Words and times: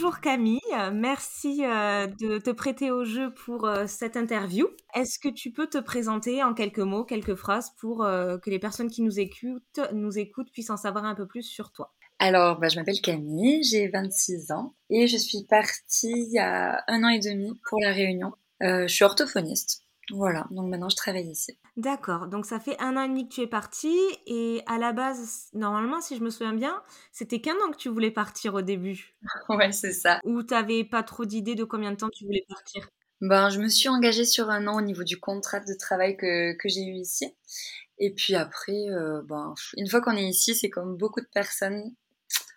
Bonjour 0.00 0.20
Camille, 0.20 0.60
merci 0.92 1.64
euh, 1.64 2.06
de 2.06 2.38
te 2.38 2.50
prêter 2.50 2.92
au 2.92 3.04
jeu 3.04 3.34
pour 3.34 3.66
euh, 3.66 3.88
cette 3.88 4.16
interview. 4.16 4.68
Est-ce 4.94 5.18
que 5.18 5.28
tu 5.28 5.50
peux 5.50 5.66
te 5.66 5.78
présenter 5.78 6.40
en 6.40 6.54
quelques 6.54 6.78
mots, 6.78 7.04
quelques 7.04 7.34
phrases 7.34 7.72
pour 7.80 8.04
euh, 8.04 8.38
que 8.38 8.48
les 8.48 8.60
personnes 8.60 8.90
qui 8.90 9.02
nous 9.02 9.18
écoutent, 9.18 9.80
nous 9.92 10.16
écoutent 10.16 10.52
puissent 10.52 10.70
en 10.70 10.76
savoir 10.76 11.04
un 11.04 11.16
peu 11.16 11.26
plus 11.26 11.42
sur 11.42 11.72
toi? 11.72 11.96
Alors, 12.20 12.60
bah, 12.60 12.68
je 12.68 12.78
m'appelle 12.78 13.00
Camille, 13.00 13.64
j'ai 13.64 13.88
26 13.88 14.52
ans 14.52 14.76
et 14.88 15.08
je 15.08 15.16
suis 15.16 15.42
partie 15.50 16.12
il 16.12 16.30
y 16.30 16.38
a 16.38 16.84
un 16.86 17.02
an 17.02 17.08
et 17.08 17.18
demi 17.18 17.60
pour 17.68 17.80
la 17.80 17.92
Réunion. 17.92 18.30
je 18.60 18.86
suis 18.86 19.04
orthophoniste. 19.04 19.82
Voilà, 20.10 20.46
donc 20.50 20.70
maintenant 20.70 20.88
je 20.88 20.96
travaille 20.96 21.28
ici. 21.28 21.58
D'accord, 21.76 22.28
donc 22.28 22.46
ça 22.46 22.58
fait 22.60 22.80
un 22.80 22.96
an 22.96 23.02
et 23.02 23.08
demi 23.08 23.28
que 23.28 23.34
tu 23.34 23.40
es 23.42 23.46
partie 23.46 23.98
et 24.26 24.62
à 24.66 24.78
la 24.78 24.92
base, 24.92 25.48
normalement, 25.52 26.00
si 26.00 26.16
je 26.16 26.22
me 26.22 26.30
souviens 26.30 26.54
bien, 26.54 26.82
c'était 27.12 27.40
qu'un 27.40 27.56
an 27.56 27.70
que 27.70 27.76
tu 27.76 27.88
voulais 27.88 28.10
partir 28.10 28.54
au 28.54 28.62
début. 28.62 29.14
ouais, 29.50 29.72
c'est 29.72 29.92
ça. 29.92 30.20
Ou 30.24 30.42
tu 30.42 30.54
n'avais 30.54 30.84
pas 30.84 31.02
trop 31.02 31.24
d'idée 31.24 31.54
de 31.54 31.64
combien 31.64 31.92
de 31.92 31.96
temps 31.96 32.08
tu 32.10 32.24
voulais 32.24 32.44
partir? 32.48 32.88
Ben, 33.20 33.50
je 33.50 33.58
me 33.58 33.68
suis 33.68 33.88
engagée 33.88 34.24
sur 34.24 34.48
un 34.48 34.66
an 34.66 34.78
au 34.78 34.80
niveau 34.80 35.02
du 35.02 35.18
contrat 35.18 35.60
de 35.60 35.74
travail 35.74 36.16
que, 36.16 36.56
que 36.56 36.68
j'ai 36.68 36.82
eu 36.82 36.94
ici. 36.94 37.34
Et 37.98 38.14
puis 38.14 38.34
après, 38.34 38.88
euh, 38.90 39.22
ben, 39.24 39.54
une 39.76 39.88
fois 39.88 40.00
qu'on 40.00 40.16
est 40.16 40.28
ici, 40.28 40.54
c'est 40.54 40.70
comme 40.70 40.96
beaucoup 40.96 41.20
de 41.20 41.28
personnes, 41.32 41.94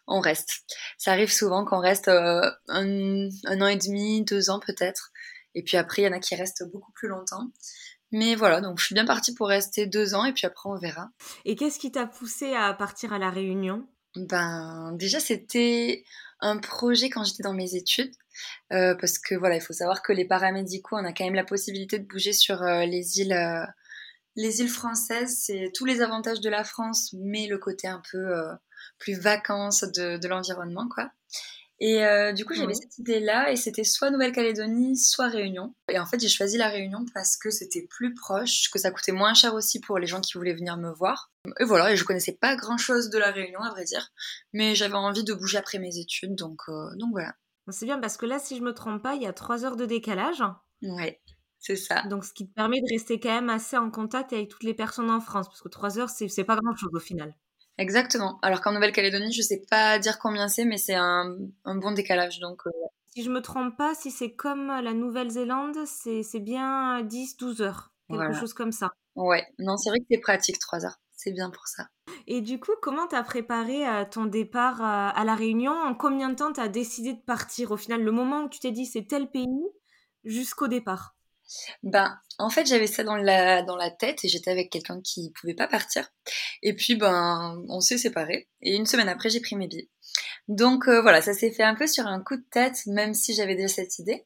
on 0.07 0.19
reste. 0.19 0.63
Ça 0.97 1.11
arrive 1.11 1.31
souvent 1.31 1.65
qu'on 1.65 1.79
reste 1.79 2.07
euh, 2.09 2.49
un, 2.67 3.27
un 3.45 3.61
an 3.61 3.67
et 3.67 3.77
demi, 3.77 4.23
deux 4.23 4.49
ans 4.49 4.59
peut-être. 4.59 5.11
Et 5.55 5.63
puis 5.63 5.77
après, 5.77 6.01
il 6.01 6.05
y 6.05 6.07
en 6.07 6.13
a 6.13 6.19
qui 6.19 6.35
restent 6.35 6.63
beaucoup 6.71 6.91
plus 6.93 7.07
longtemps. 7.07 7.51
Mais 8.11 8.35
voilà, 8.35 8.59
donc 8.59 8.79
je 8.79 8.85
suis 8.85 8.95
bien 8.95 9.05
partie 9.05 9.33
pour 9.33 9.47
rester 9.47 9.85
deux 9.85 10.13
ans 10.13 10.25
et 10.25 10.33
puis 10.33 10.45
après 10.45 10.69
on 10.69 10.77
verra. 10.77 11.09
Et 11.45 11.55
qu'est-ce 11.55 11.79
qui 11.79 11.91
t'a 11.91 12.05
poussé 12.05 12.53
à 12.53 12.73
partir 12.73 13.13
à 13.13 13.19
la 13.19 13.29
Réunion? 13.29 13.87
Ben 14.15 14.91
déjà 14.97 15.21
c'était 15.21 16.03
un 16.41 16.57
projet 16.57 17.09
quand 17.09 17.23
j'étais 17.23 17.43
dans 17.43 17.53
mes 17.53 17.75
études. 17.75 18.11
Euh, 18.71 18.95
parce 18.95 19.19
que 19.19 19.35
voilà, 19.35 19.55
il 19.55 19.61
faut 19.61 19.73
savoir 19.73 20.01
que 20.01 20.13
les 20.13 20.25
paramédicaux, 20.25 20.97
on 20.97 21.05
a 21.05 21.13
quand 21.13 21.25
même 21.25 21.35
la 21.35 21.43
possibilité 21.43 21.99
de 21.99 22.07
bouger 22.07 22.33
sur 22.33 22.63
euh, 22.63 22.85
les 22.85 23.19
îles, 23.19 23.33
euh, 23.33 23.65
les 24.35 24.61
îles 24.61 24.69
françaises. 24.69 25.37
C'est 25.45 25.71
tous 25.73 25.85
les 25.85 26.01
avantages 26.01 26.41
de 26.41 26.49
la 26.49 26.63
France, 26.63 27.13
mais 27.13 27.47
le 27.47 27.57
côté 27.57 27.87
un 27.87 28.01
peu 28.11 28.33
plus 28.97 29.13
vacances 29.13 29.83
de, 29.83 30.17
de 30.17 30.27
l'environnement, 30.27 30.87
quoi. 30.89 31.11
Et 31.83 32.05
euh, 32.05 32.31
du 32.31 32.45
coup, 32.45 32.53
j'avais 32.53 32.75
cette 32.75 32.99
idée-là, 32.99 33.51
et 33.51 33.55
c'était 33.55 33.83
soit 33.83 34.11
Nouvelle-Calédonie, 34.11 34.95
soit 34.95 35.29
Réunion. 35.29 35.73
Et 35.89 35.97
en 35.97 36.05
fait, 36.05 36.19
j'ai 36.19 36.29
choisi 36.29 36.55
la 36.57 36.69
Réunion 36.69 37.05
parce 37.11 37.37
que 37.37 37.49
c'était 37.49 37.87
plus 37.89 38.13
proche, 38.13 38.69
que 38.69 38.77
ça 38.77 38.91
coûtait 38.91 39.11
moins 39.11 39.33
cher 39.33 39.55
aussi 39.55 39.79
pour 39.79 39.97
les 39.97 40.05
gens 40.05 40.21
qui 40.21 40.37
voulaient 40.37 40.53
venir 40.53 40.77
me 40.77 40.91
voir. 40.91 41.31
Et 41.59 41.63
voilà, 41.63 41.91
et 41.91 41.97
je 41.97 42.03
connaissais 42.03 42.37
pas 42.39 42.55
grand-chose 42.55 43.09
de 43.09 43.17
la 43.17 43.31
Réunion, 43.31 43.61
à 43.61 43.71
vrai 43.71 43.83
dire, 43.83 44.11
mais 44.53 44.75
j'avais 44.75 44.93
envie 44.93 45.23
de 45.23 45.33
bouger 45.33 45.57
après 45.57 45.79
mes 45.79 45.97
études, 45.97 46.35
donc, 46.35 46.61
euh, 46.69 46.95
donc 46.97 47.13
voilà. 47.13 47.33
C'est 47.69 47.85
bien 47.85 47.97
parce 47.97 48.15
que 48.15 48.27
là, 48.27 48.37
si 48.37 48.57
je 48.57 48.61
me 48.61 48.73
trompe 48.73 49.01
pas, 49.01 49.15
il 49.15 49.23
y 49.23 49.27
a 49.27 49.33
trois 49.33 49.65
heures 49.65 49.75
de 49.75 49.87
décalage. 49.87 50.43
Ouais. 50.83 51.19
C'est 51.57 51.75
ça. 51.75 52.03
Donc, 52.03 52.25
ce 52.25 52.33
qui 52.33 52.47
te 52.47 52.53
permet 52.53 52.81
de 52.81 52.87
rester 52.91 53.19
quand 53.19 53.29
même 53.29 53.49
assez 53.49 53.77
en 53.77 53.89
contact 53.89 54.33
avec 54.33 54.49
toutes 54.49 54.63
les 54.63 54.73
personnes 54.75 55.09
en 55.09 55.19
France, 55.19 55.47
parce 55.47 55.61
que 55.61 55.69
trois 55.69 55.97
heures, 55.97 56.09
c'est 56.09 56.43
pas 56.43 56.57
grand-chose 56.57 56.91
au 56.93 56.99
final. 56.99 57.35
Exactement. 57.81 58.37
Alors 58.43 58.61
qu'en 58.61 58.73
Nouvelle-Calédonie, 58.73 59.33
je 59.33 59.41
sais 59.41 59.63
pas 59.67 59.97
dire 59.97 60.19
combien 60.19 60.47
c'est, 60.47 60.65
mais 60.65 60.77
c'est 60.77 60.93
un, 60.93 61.35
bon 61.65 61.91
décalage. 61.93 62.39
Donc, 62.39 62.61
euh, 62.67 62.71
Si 63.15 63.23
je 63.23 63.31
me 63.31 63.41
trompe 63.41 63.75
pas, 63.75 63.95
si 63.95 64.11
c'est 64.11 64.33
comme 64.33 64.67
la 64.67 64.93
Nouvelle-Zélande, 64.93 65.77
c'est 65.87 66.39
bien 66.39 67.01
10-12 67.01 67.61
heures. 67.63 67.91
Quelque 68.07 68.33
chose 68.33 68.53
comme 68.53 68.71
ça. 68.71 68.91
Ouais, 69.15 69.43
non, 69.57 69.77
c'est 69.77 69.89
vrai 69.89 69.99
que 69.99 70.05
c'est 70.11 70.19
pratique 70.19 70.59
3 70.59 70.85
heures. 70.85 70.99
C'est 71.15 71.31
bien 71.31 71.49
pour 71.49 71.67
ça. 71.67 71.87
Et 72.27 72.41
du 72.41 72.59
coup, 72.59 72.71
comment 72.83 73.07
tu 73.07 73.15
as 73.15 73.23
préparé 73.23 73.87
euh, 73.87 74.05
ton 74.09 74.25
départ 74.25 74.81
euh, 74.81 75.19
à 75.19 75.23
La 75.25 75.33
Réunion? 75.33 75.71
En 75.71 75.95
combien 75.95 76.29
de 76.29 76.35
temps 76.35 76.53
tu 76.53 76.59
as 76.59 76.67
décidé 76.67 77.13
de 77.13 77.21
partir 77.21 77.71
Au 77.71 77.77
final, 77.77 78.03
le 78.03 78.11
moment 78.11 78.43
où 78.43 78.49
tu 78.49 78.59
t'es 78.59 78.71
dit 78.71 78.85
c'est 78.85 79.07
tel 79.07 79.29
pays 79.29 79.65
jusqu'au 80.23 80.67
départ? 80.67 81.15
Ben, 81.83 82.17
en 82.37 82.49
fait, 82.49 82.65
j'avais 82.65 82.87
ça 82.87 83.03
dans 83.03 83.17
la, 83.17 83.61
dans 83.63 83.75
la 83.75 83.91
tête 83.91 84.23
et 84.23 84.27
j'étais 84.27 84.51
avec 84.51 84.71
quelqu'un 84.71 85.01
qui 85.01 85.31
pouvait 85.39 85.53
pas 85.53 85.67
partir. 85.67 86.09
Et 86.63 86.75
puis, 86.75 86.95
ben, 86.95 87.63
on 87.69 87.79
s'est 87.81 87.97
séparés. 87.97 88.47
Et 88.61 88.75
une 88.75 88.85
semaine 88.85 89.09
après, 89.09 89.29
j'ai 89.29 89.41
pris 89.41 89.55
mes 89.55 89.67
billets. 89.67 89.89
Donc 90.47 90.87
euh, 90.87 91.01
voilà, 91.01 91.21
ça 91.21 91.33
s'est 91.33 91.51
fait 91.51 91.63
un 91.63 91.75
peu 91.75 91.87
sur 91.87 92.07
un 92.07 92.21
coup 92.21 92.35
de 92.35 92.45
tête, 92.51 92.85
même 92.87 93.13
si 93.13 93.33
j'avais 93.33 93.55
déjà 93.55 93.67
cette 93.67 93.99
idée. 93.99 94.25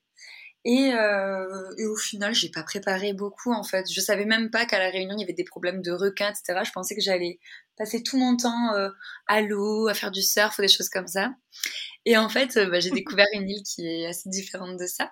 Et, 0.68 0.94
euh, 0.94 1.69
et 1.78 1.86
au 1.86 1.96
final, 1.96 2.34
j'ai 2.34 2.50
pas 2.50 2.63
préparé 2.63 3.13
beaucoup 3.13 3.53
en 3.53 3.63
fait. 3.63 3.86
Je 3.92 4.02
savais 4.02 4.25
même 4.25 4.50
pas 4.50 4.66
qu'à 4.66 4.80
la 4.80 4.90
Réunion 4.90 5.16
il 5.16 5.22
y 5.22 5.24
avait 5.24 5.34
des 5.34 5.44
problèmes 5.44 5.84
de 5.84 5.92
requins, 5.92 6.31
etc. 6.31 6.62
Je 6.66 6.72
pensais 6.72 6.96
que 6.96 7.02
j'allais 7.02 7.40
passer 7.78 8.02
tout 8.02 8.18
mon 8.18 8.36
temps 8.36 8.74
euh, 8.74 8.90
à 9.28 9.42
l'eau, 9.42 9.88
à 9.88 9.94
faire 9.94 10.09
du 10.09 10.24
surf 10.24 10.57
ou 10.57 10.63
des 10.63 10.68
choses 10.68 10.90
comme 10.90 11.07
ça. 11.07 11.30
Et 12.05 12.17
en 12.17 12.29
fait, 12.29 12.57
bah, 12.69 12.79
j'ai 12.79 12.91
découvert 12.91 13.25
une 13.33 13.49
île 13.49 13.63
qui 13.63 13.85
est 13.88 14.07
assez 14.07 14.29
différente 14.29 14.77
de 14.79 14.85
ça. 14.85 15.11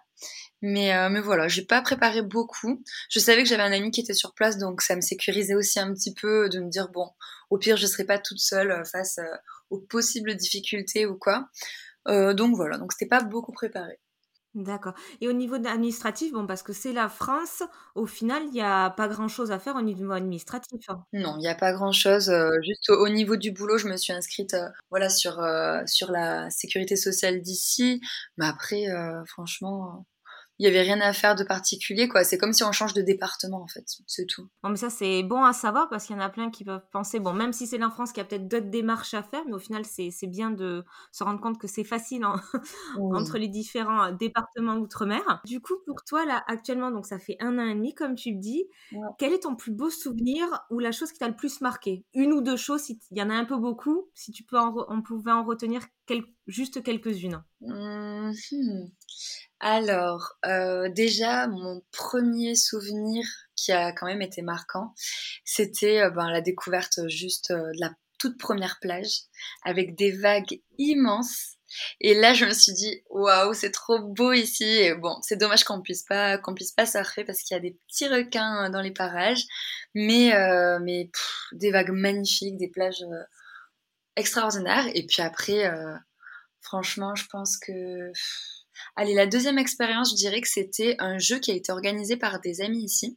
Mais, 0.61 0.95
euh, 0.95 1.09
mais 1.09 1.19
voilà, 1.19 1.47
j'ai 1.47 1.65
pas 1.65 1.81
préparé 1.81 2.21
beaucoup. 2.21 2.81
Je 3.09 3.19
savais 3.19 3.43
que 3.43 3.49
j'avais 3.49 3.63
un 3.63 3.71
ami 3.71 3.91
qui 3.91 4.01
était 4.01 4.13
sur 4.13 4.33
place, 4.33 4.57
donc 4.57 4.81
ça 4.81 4.95
me 4.95 5.01
sécurisait 5.01 5.55
aussi 5.55 5.79
un 5.79 5.93
petit 5.93 6.13
peu 6.13 6.49
de 6.49 6.59
me 6.59 6.69
dire 6.69 6.89
bon, 6.89 7.09
au 7.49 7.57
pire, 7.57 7.77
je 7.77 7.85
serai 7.87 8.05
pas 8.05 8.17
toute 8.19 8.39
seule 8.39 8.71
euh, 8.71 8.83
face 8.85 9.17
euh, 9.17 9.35
aux 9.69 9.79
possibles 9.79 10.35
difficultés 10.35 11.05
ou 11.05 11.17
quoi. 11.17 11.49
donc 12.07 12.55
voilà, 12.55 12.77
donc 12.77 12.93
c'était 12.93 13.07
pas 13.07 13.23
beaucoup 13.23 13.51
préparé. 13.53 13.99
D'accord. 14.55 14.93
Et 15.19 15.27
au 15.27 15.33
niveau 15.33 15.55
administratif, 15.55 16.31
bon, 16.31 16.45
parce 16.45 16.61
que 16.61 16.73
c'est 16.73 16.93
la 16.93 17.09
France, 17.09 17.63
au 17.95 18.05
final, 18.05 18.43
il 18.45 18.51
n'y 18.51 18.61
a 18.61 18.91
pas 18.91 19.07
grand-chose 19.07 19.51
à 19.51 19.57
faire 19.57 19.75
au 19.75 19.81
niveau 19.81 20.11
administratif. 20.11 20.81
Hein. 20.89 21.03
Non, 21.11 21.35
il 21.37 21.41
n'y 21.41 21.47
a 21.47 21.55
pas 21.55 21.73
grand-chose. 21.73 22.31
juste 22.61 22.89
au, 22.89 23.09
niveau 23.09 23.35
du 23.35 23.51
boulot, 23.51 23.77
je 23.77 23.87
me 23.87 23.97
suis 23.97 24.13
inscrite 24.13 24.55
voilà, 24.91 25.09
sur, 25.09 25.43
sur 25.87 26.11
la 26.11 26.49
sécurité 26.51 26.95
sociale 26.95 27.41
d'ici. 27.41 27.99
Mais 28.37 28.45
après, 28.45 28.85
franchement, 29.25 30.05
il 30.63 30.67
y 30.67 30.69
avait 30.69 30.81
rien 30.81 31.01
à 31.01 31.11
faire 31.11 31.35
de 31.35 31.43
particulier 31.43 32.07
quoi. 32.07 32.23
C'est 32.23 32.37
comme 32.37 32.53
si 32.53 32.63
on 32.63 32.71
change 32.71 32.93
de 32.93 33.01
département 33.01 33.61
en 33.61 33.67
fait. 33.67 33.83
C'est 34.07 34.25
tout. 34.25 34.47
Bon 34.63 34.69
mais 34.69 34.77
ça 34.77 34.89
c'est 34.89 35.21
bon 35.21 35.43
à 35.43 35.51
savoir 35.51 35.89
parce 35.89 36.05
qu'il 36.05 36.15
y 36.15 36.19
en 36.19 36.21
a 36.21 36.29
plein 36.29 36.49
qui 36.51 36.63
peuvent 36.63 36.85
penser 36.89 37.19
bon 37.19 37.33
même 37.33 37.51
si 37.51 37.67
c'est 37.67 37.77
la 37.77 37.89
France 37.89 38.13
qui 38.13 38.21
a 38.21 38.23
peut-être 38.23 38.47
d'autres 38.47 38.69
démarches 38.69 39.13
à 39.13 39.23
faire 39.23 39.43
mais 39.45 39.55
au 39.55 39.59
final 39.59 39.83
c'est 39.83 40.09
bien 40.27 40.51
de 40.51 40.85
se 41.11 41.23
rendre 41.25 41.41
compte 41.41 41.59
que 41.59 41.67
c'est 41.67 41.83
facile 41.83 42.25
entre 42.95 43.37
les 43.37 43.49
différents 43.49 44.13
départements 44.13 44.77
outre-mer 44.77 45.41
du 45.45 45.59
coup 45.59 45.75
pour 45.85 46.01
toi 46.05 46.25
là 46.25 46.41
actuellement 46.47 46.91
donc 46.91 47.07
ça 47.07 47.19
fait 47.19 47.35
un 47.41 47.59
an 47.59 47.65
et 47.65 47.75
demi 47.75 47.93
comme 47.93 48.15
tu 48.15 48.31
le 48.31 48.39
dis 48.39 48.63
quel 49.17 49.33
est 49.33 49.39
ton 49.39 49.57
plus 49.57 49.73
beau 49.73 49.89
souvenir 49.89 50.47
ou 50.69 50.79
la 50.79 50.93
chose 50.93 51.11
qui 51.11 51.19
t'a 51.19 51.27
le 51.27 51.35
plus 51.35 51.59
marqué? 51.59 52.05
Une 52.13 52.31
ou 52.31 52.41
deux 52.41 52.57
choses 52.57 52.87
il 52.89 52.99
y 53.11 53.21
en 53.21 53.29
a 53.29 53.33
un 53.33 53.45
peu 53.45 53.57
beaucoup 53.57 54.09
si 54.13 54.31
tu 54.31 54.43
peux 54.43 54.57
on 54.57 55.01
pouvait 55.01 55.31
en 55.31 55.43
retenir 55.43 55.81
juste 56.47 56.83
quelques-unes 56.83 57.43
mmh, 57.61 58.31
hmm. 58.51 58.87
Alors, 59.59 60.37
euh, 60.45 60.89
déjà, 60.89 61.47
mon 61.47 61.81
premier 61.91 62.55
souvenir 62.55 63.25
qui 63.55 63.71
a 63.71 63.93
quand 63.93 64.07
même 64.07 64.21
été 64.21 64.41
marquant, 64.41 64.93
c'était 65.45 66.01
euh, 66.01 66.09
ben, 66.09 66.29
la 66.29 66.41
découverte 66.41 67.07
juste 67.07 67.51
euh, 67.51 67.71
de 67.73 67.79
la 67.79 67.93
toute 68.19 68.37
première 68.37 68.79
plage 68.81 69.21
avec 69.63 69.95
des 69.95 70.11
vagues 70.11 70.61
immenses. 70.77 71.55
Et 72.01 72.13
là, 72.13 72.33
je 72.33 72.45
me 72.45 72.53
suis 72.53 72.73
dit, 72.73 73.03
waouh, 73.09 73.53
c'est 73.53 73.71
trop 73.71 73.99
beau 73.99 74.33
ici. 74.33 74.65
Et 74.65 74.95
bon, 74.95 75.15
c'est 75.21 75.37
dommage 75.37 75.63
qu'on 75.63 75.81
puisse 75.81 76.03
pas 76.03 76.37
qu'on 76.37 76.53
puisse 76.53 76.73
pas 76.73 76.85
surfer 76.85 77.23
parce 77.23 77.41
qu'il 77.41 77.55
y 77.55 77.57
a 77.57 77.61
des 77.61 77.77
petits 77.87 78.07
requins 78.07 78.69
dans 78.69 78.81
les 78.81 78.91
parages, 78.91 79.43
mais 79.95 80.33
mais 80.81 81.09
des 81.53 81.71
vagues 81.71 81.91
magnifiques, 81.91 82.57
des 82.57 82.69
plages 82.69 83.03
extraordinaires. 84.15 84.87
Et 84.93 85.05
puis 85.05 85.21
après, 85.21 85.71
franchement, 86.61 87.15
je 87.15 87.25
pense 87.27 87.57
que 87.57 88.11
Allez, 88.95 89.13
la 89.13 89.27
deuxième 89.27 89.57
expérience, 89.57 90.11
je 90.11 90.15
dirais 90.15 90.41
que 90.41 90.47
c'était 90.47 90.95
un 90.99 91.17
jeu 91.17 91.39
qui 91.39 91.51
a 91.51 91.55
été 91.55 91.71
organisé 91.71 92.17
par 92.17 92.39
des 92.39 92.61
amis 92.61 92.83
ici. 92.83 93.15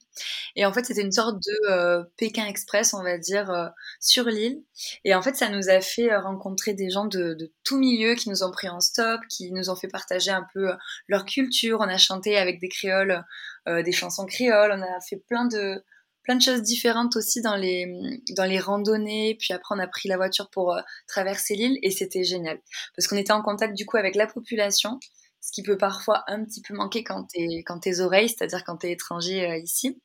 Et 0.54 0.64
en 0.64 0.72
fait, 0.72 0.84
c'était 0.84 1.02
une 1.02 1.12
sorte 1.12 1.37
de 1.37 1.70
euh, 1.70 2.04
Pékin 2.16 2.46
Express, 2.46 2.94
on 2.94 3.02
va 3.02 3.19
dire, 3.19 3.50
euh, 3.50 3.69
sur 4.00 4.25
l'île. 4.25 4.62
Et 5.04 5.14
en 5.14 5.22
fait, 5.22 5.37
ça 5.37 5.48
nous 5.48 5.69
a 5.69 5.81
fait 5.81 6.12
euh, 6.12 6.20
rencontrer 6.20 6.75
des 6.75 6.90
gens 6.90 7.06
de, 7.06 7.34
de, 7.34 7.52
tout 7.64 7.78
milieu 7.78 8.14
qui 8.14 8.31
nous 8.31 8.42
ont 8.42 8.50
pris 8.50 8.69
en 8.69 8.81
stop, 8.81 9.20
qui 9.28 9.50
nous 9.52 9.70
ont 9.70 9.76
fait 9.76 9.88
partager 9.88 10.31
un 10.31 10.46
peu 10.54 10.70
leur 11.08 11.25
culture. 11.25 11.81
On 11.81 11.88
a 11.88 11.99
chanté 11.99 12.37
avec 12.38 12.60
des 12.60 12.69
créoles, 12.69 13.25
des 13.66 13.92
chansons 13.92 14.26
créoles. 14.26 14.72
On 14.72 14.82
a 14.82 15.00
fait 15.00 15.22
plein 15.28 15.46
de 15.46 15.82
plein 16.26 16.34
de 16.34 16.43
choses 16.43 16.62
différentes 16.62 17.14
aussi 17.17 17.40
dans 17.40 17.55
les, 17.55 18.20
dans 18.37 18.44
les 18.44 18.58
randonnées. 18.58 19.37
Puis 19.38 19.55
après, 19.55 19.75
on 19.75 19.78
a 19.78 19.87
pris 19.87 20.08
la 20.08 20.17
voiture 20.17 20.50
pour 20.50 20.75
euh, 20.75 20.81
traverser 21.06 21.55
l'île 21.55 21.78
et 21.82 21.90
c'était 21.90 22.25
génial. 22.25 22.58
Parce 22.96 23.06
qu'on 23.06 23.17
était 23.17 23.32
en 23.32 23.43
contact 23.43 23.75
du 23.75 23.87
coup 23.87 23.96
avec 23.96 24.17
la 24.17 24.26
population, 24.26 24.99
ce 25.40 25.52
qui 25.52 25.62
peut 25.62 25.78
parfois 25.78 26.25
un 26.26 26.44
petit 26.44 26.62
peu 26.62 26.75
manquer 26.75 27.05
quand, 27.05 27.28
es, 27.34 27.62
quand 27.62 27.78
tes 27.78 28.00
oreilles, 28.00 28.28
c'est-à-dire 28.28 28.64
quand 28.64 28.78
tu 28.78 28.88
es 28.88 28.93
étranger 28.93 29.49
euh, 29.49 29.56
ici. 29.56 30.02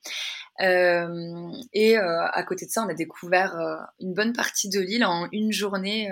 Euh, 0.62 1.52
et 1.74 1.98
à 1.98 2.44
côté 2.44 2.68
de 2.68 2.72
ça, 2.72 2.84
on 2.86 2.90
a 2.90 2.94
découvert 2.94 3.56
une 4.00 4.14
bonne 4.14 4.34
partie 4.34 4.70
de 4.70 4.80
l'île 4.80 5.04
en 5.04 5.28
une 5.32 5.52
journée 5.52 6.12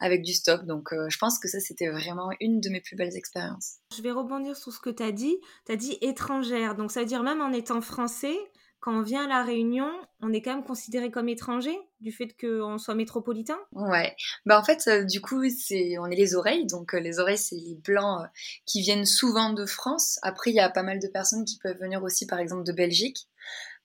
avec 0.00 0.22
du 0.22 0.32
stop. 0.32 0.64
Donc 0.64 0.88
je 0.92 1.18
pense 1.18 1.38
que 1.38 1.46
ça, 1.46 1.60
c'était 1.60 1.88
vraiment 1.90 2.30
une 2.40 2.60
de 2.60 2.68
mes 2.68 2.80
plus 2.80 2.96
belles 2.96 3.14
expériences. 3.14 3.76
Je 3.96 4.02
vais 4.02 4.10
rebondir 4.10 4.56
sur 4.56 4.72
ce 4.72 4.80
que 4.80 4.90
tu 4.90 5.04
as 5.04 5.12
dit. 5.12 5.36
Tu 5.66 5.72
as 5.72 5.76
dit 5.76 5.98
étrangère. 6.00 6.74
Donc 6.74 6.90
ça 6.90 7.00
veut 7.00 7.06
dire 7.06 7.22
même 7.22 7.40
en 7.40 7.52
étant 7.52 7.80
français, 7.80 8.36
quand 8.80 8.98
on 8.98 9.02
vient 9.02 9.24
à 9.24 9.28
la 9.28 9.42
Réunion, 9.42 9.90
on 10.20 10.32
est 10.32 10.42
quand 10.42 10.54
même 10.54 10.64
considéré 10.64 11.10
comme 11.10 11.28
étranger 11.28 11.76
du 12.00 12.12
fait 12.12 12.36
qu'on 12.40 12.78
soit 12.78 12.94
métropolitain? 12.94 13.58
Ouais. 13.72 14.14
Bah 14.44 14.58
en 14.58 14.64
fait, 14.64 14.86
euh, 14.86 15.04
du 15.04 15.20
coup, 15.20 15.42
c'est 15.50 15.98
on 15.98 16.06
est 16.06 16.16
les 16.16 16.34
oreilles. 16.34 16.66
Donc 16.66 16.94
euh, 16.94 17.00
les 17.00 17.18
oreilles, 17.18 17.38
c'est 17.38 17.56
les 17.56 17.74
blancs 17.74 18.22
euh, 18.22 18.28
qui 18.64 18.82
viennent 18.82 19.06
souvent 19.06 19.52
de 19.52 19.66
France. 19.66 20.18
Après, 20.22 20.50
il 20.50 20.54
y 20.56 20.60
a 20.60 20.70
pas 20.70 20.82
mal 20.82 20.98
de 20.98 21.08
personnes 21.08 21.44
qui 21.44 21.58
peuvent 21.58 21.78
venir 21.80 22.02
aussi, 22.02 22.26
par 22.26 22.38
exemple, 22.38 22.64
de 22.64 22.72
Belgique. 22.72 23.28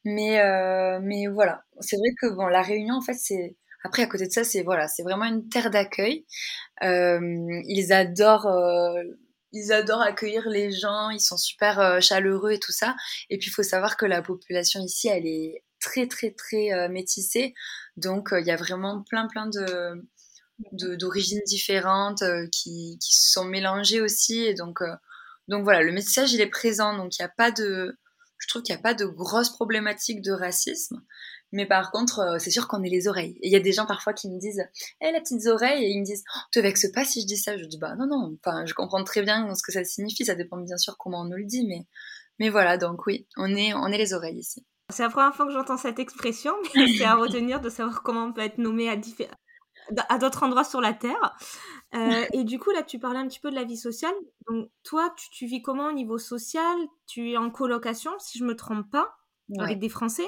Mais 0.03 0.41
mais 1.01 1.27
voilà, 1.27 1.63
c'est 1.79 1.95
vrai 1.97 2.09
que 2.19 2.33
bon, 2.33 2.47
la 2.47 2.61
Réunion, 2.63 2.95
en 2.95 3.01
fait, 3.01 3.13
c'est 3.13 3.55
après 3.83 4.03
à 4.03 4.07
côté 4.07 4.27
de 4.27 4.31
ça, 4.31 4.43
c'est 4.43 4.63
voilà, 4.63 4.88
c'est 4.88 5.03
vraiment 5.03 5.25
une 5.25 5.47
terre 5.47 5.69
d'accueil. 5.69 6.25
ils 6.81 7.93
adorent 7.93 8.47
ils 9.53 9.71
adorent 9.71 10.01
accueillir 10.01 10.48
les 10.50 10.71
gens, 10.71 11.09
ils 11.09 11.19
sont 11.19 11.38
super 11.38 11.80
euh, 11.80 12.00
chaleureux 12.00 12.51
et 12.51 12.59
tout 12.59 12.71
ça. 12.71 12.95
Et 13.30 13.38
puis 13.38 13.50
il 13.50 13.53
faut 13.53 13.63
savoir 13.63 13.98
que 13.98 14.06
la 14.06 14.21
population 14.21 14.81
ici, 14.81 15.07
elle 15.07 15.25
est 15.25 15.63
très 15.80 16.07
très 16.07 16.31
très 16.31 16.71
euh, 16.74 16.89
métissée. 16.89 17.53
Donc 17.98 18.33
euh, 18.33 18.39
il 18.39 18.48
y 18.48 18.51
a 18.51 18.56
vraiment 18.56 19.03
plein 19.09 19.27
plein 19.27 19.48
de 19.48 20.06
d'origines 20.74 21.42
différentes 21.48 22.24
qui, 22.51 23.00
qui 23.01 23.15
se 23.15 23.31
sont 23.31 23.45
mélangées 23.45 24.00
aussi. 24.00 24.44
Et 24.44 24.53
donc 24.53 24.80
donc 25.48 25.63
voilà, 25.63 25.81
le 25.81 25.92
métissage 25.92 26.33
il 26.33 26.42
est 26.42 26.50
présent. 26.50 26.95
Donc 26.95 27.18
il 27.18 27.21
n'y 27.21 27.25
a 27.25 27.33
pas 27.36 27.51
de 27.51 27.98
je 28.41 28.47
trouve 28.47 28.63
qu'il 28.63 28.73
n'y 28.73 28.79
a 28.79 28.81
pas 28.81 28.93
de 28.93 29.05
grosses 29.05 29.51
problématiques 29.51 30.21
de 30.21 30.31
racisme. 30.31 31.01
Mais 31.51 31.65
par 31.65 31.91
contre, 31.91 32.19
euh, 32.19 32.39
c'est 32.39 32.49
sûr 32.49 32.67
qu'on 32.67 32.81
est 32.83 32.89
les 32.89 33.07
oreilles. 33.07 33.38
Et 33.41 33.47
il 33.47 33.51
y 33.51 33.55
a 33.55 33.59
des 33.59 33.71
gens 33.71 33.85
parfois 33.85 34.13
qui 34.13 34.29
me 34.29 34.39
disent 34.39 34.63
Eh, 35.01 35.11
la 35.11 35.19
petite 35.19 35.45
oreille!» 35.47 35.83
Et 35.85 35.89
ils 35.89 35.99
me 35.99 36.05
disent 36.05 36.23
oh, 36.35 36.39
Te 36.51 36.59
vexe 36.59 36.91
pas 36.91 37.05
si 37.05 37.21
je 37.21 37.27
dis 37.27 37.38
ça. 37.38 37.57
Je 37.57 37.65
dis 37.65 37.77
Bah 37.77 37.95
non, 37.95 38.07
non. 38.07 38.38
Enfin, 38.43 38.65
je 38.65 38.73
comprends 38.73 39.03
très 39.03 39.21
bien 39.21 39.53
ce 39.53 39.61
que 39.61 39.71
ça 39.71 39.83
signifie. 39.83 40.25
Ça 40.25 40.35
dépend 40.35 40.57
bien 40.57 40.77
sûr 40.77 40.97
comment 40.97 41.21
on 41.21 41.25
nous 41.25 41.38
le 41.38 41.45
dit. 41.45 41.65
Mais, 41.67 41.85
mais 42.39 42.49
voilà, 42.49 42.77
donc 42.77 43.05
oui, 43.05 43.27
on 43.38 43.53
est, 43.55 43.73
on 43.73 43.88
est 43.88 43.97
les 43.97 44.13
oreilles 44.13 44.39
ici. 44.39 44.65
C'est 44.89 45.03
la 45.03 45.09
première 45.09 45.35
fois 45.35 45.45
que 45.45 45.53
j'entends 45.53 45.77
cette 45.77 45.99
expression, 45.99 46.53
mais 46.75 46.88
c'est 46.97 47.05
à 47.05 47.15
retenir 47.15 47.61
de 47.61 47.69
savoir 47.69 48.03
comment 48.03 48.25
on 48.25 48.33
peut 48.33 48.41
être 48.41 48.57
nommé 48.57 48.89
à, 48.89 48.95
à 50.10 50.18
d'autres 50.18 50.44
endroits 50.44 50.63
sur 50.63 50.81
la 50.81 50.94
Terre. 50.94 51.36
Euh, 51.94 52.25
et 52.33 52.44
du 52.44 52.60
coup, 52.60 52.72
là, 52.72 52.83
tu 52.83 53.00
parlais 53.00 53.19
un 53.19 53.28
petit 53.28 53.39
peu 53.39 53.50
de 53.50 53.56
la 53.56 53.63
vie 53.63 53.78
sociale. 53.78 54.13
Donc, 54.48 54.69
toi, 54.83 55.13
tu, 55.18 55.30
tu 55.30 55.45
vis 55.45 55.62
comment 55.62 55.88
au 55.88 55.92
niveau 55.92 56.18
social? 56.18 56.78
Tu 57.07 57.31
es 57.31 57.38
en 57.38 57.50
colocation, 57.50 58.12
si 58.19 58.39
je 58.39 58.45
me 58.45 58.56
trompe 58.56 58.89
pas, 58.89 59.18
avec 59.60 59.80
des 59.80 59.89
Français? 59.89 60.28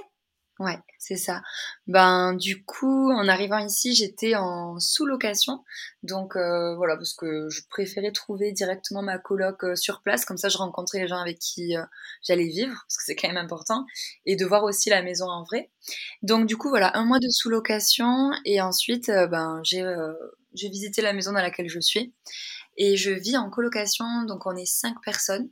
Ouais, 0.64 0.78
c'est 1.00 1.18
ça. 1.18 1.42
Ben 1.88 2.34
du 2.36 2.64
coup, 2.64 3.12
en 3.12 3.28
arrivant 3.28 3.58
ici, 3.58 3.94
j'étais 3.96 4.36
en 4.36 4.80
sous-location. 4.80 5.64
Donc 6.04 6.36
euh, 6.38 6.76
voilà, 6.76 6.96
parce 6.96 7.14
que 7.14 7.50
je 7.50 7.62
préférais 7.70 8.12
trouver 8.12 8.52
directement 8.54 9.02
ma 9.02 9.18
coloc 9.18 9.64
euh, 9.66 9.76
sur 9.76 10.02
place, 10.04 10.26
comme 10.26 10.38
ça 10.38 10.48
je 10.50 10.58
rencontrais 10.58 11.00
les 11.02 11.08
gens 11.08 11.18
avec 11.18 11.40
qui 11.40 11.76
euh, 11.76 11.84
j'allais 12.22 12.46
vivre, 12.48 12.72
parce 12.88 12.98
que 12.98 13.04
c'est 13.06 13.16
quand 13.16 13.28
même 13.28 13.38
important, 13.44 13.86
et 14.26 14.36
de 14.36 14.46
voir 14.46 14.64
aussi 14.64 14.90
la 14.90 15.02
maison 15.02 15.26
en 15.30 15.44
vrai. 15.44 15.72
Donc 16.22 16.46
du 16.48 16.56
coup, 16.56 16.70
voilà, 16.70 16.96
un 16.98 17.04
mois 17.04 17.20
de 17.20 17.30
sous-location, 17.30 18.32
et 18.46 18.62
ensuite, 18.62 19.08
ben 19.32 19.60
j'ai 19.64 19.84
j'ai 20.54 20.70
visité 20.70 21.02
la 21.02 21.14
maison 21.14 21.32
dans 21.34 21.42
laquelle 21.42 21.68
je 21.70 21.80
suis, 21.80 22.14
et 22.78 22.98
je 22.98 23.12
vis 23.12 23.38
en 23.38 23.50
colocation, 23.50 24.06
donc 24.28 24.46
on 24.46 24.56
est 24.56 24.66
cinq 24.68 24.96
personnes. 25.04 25.50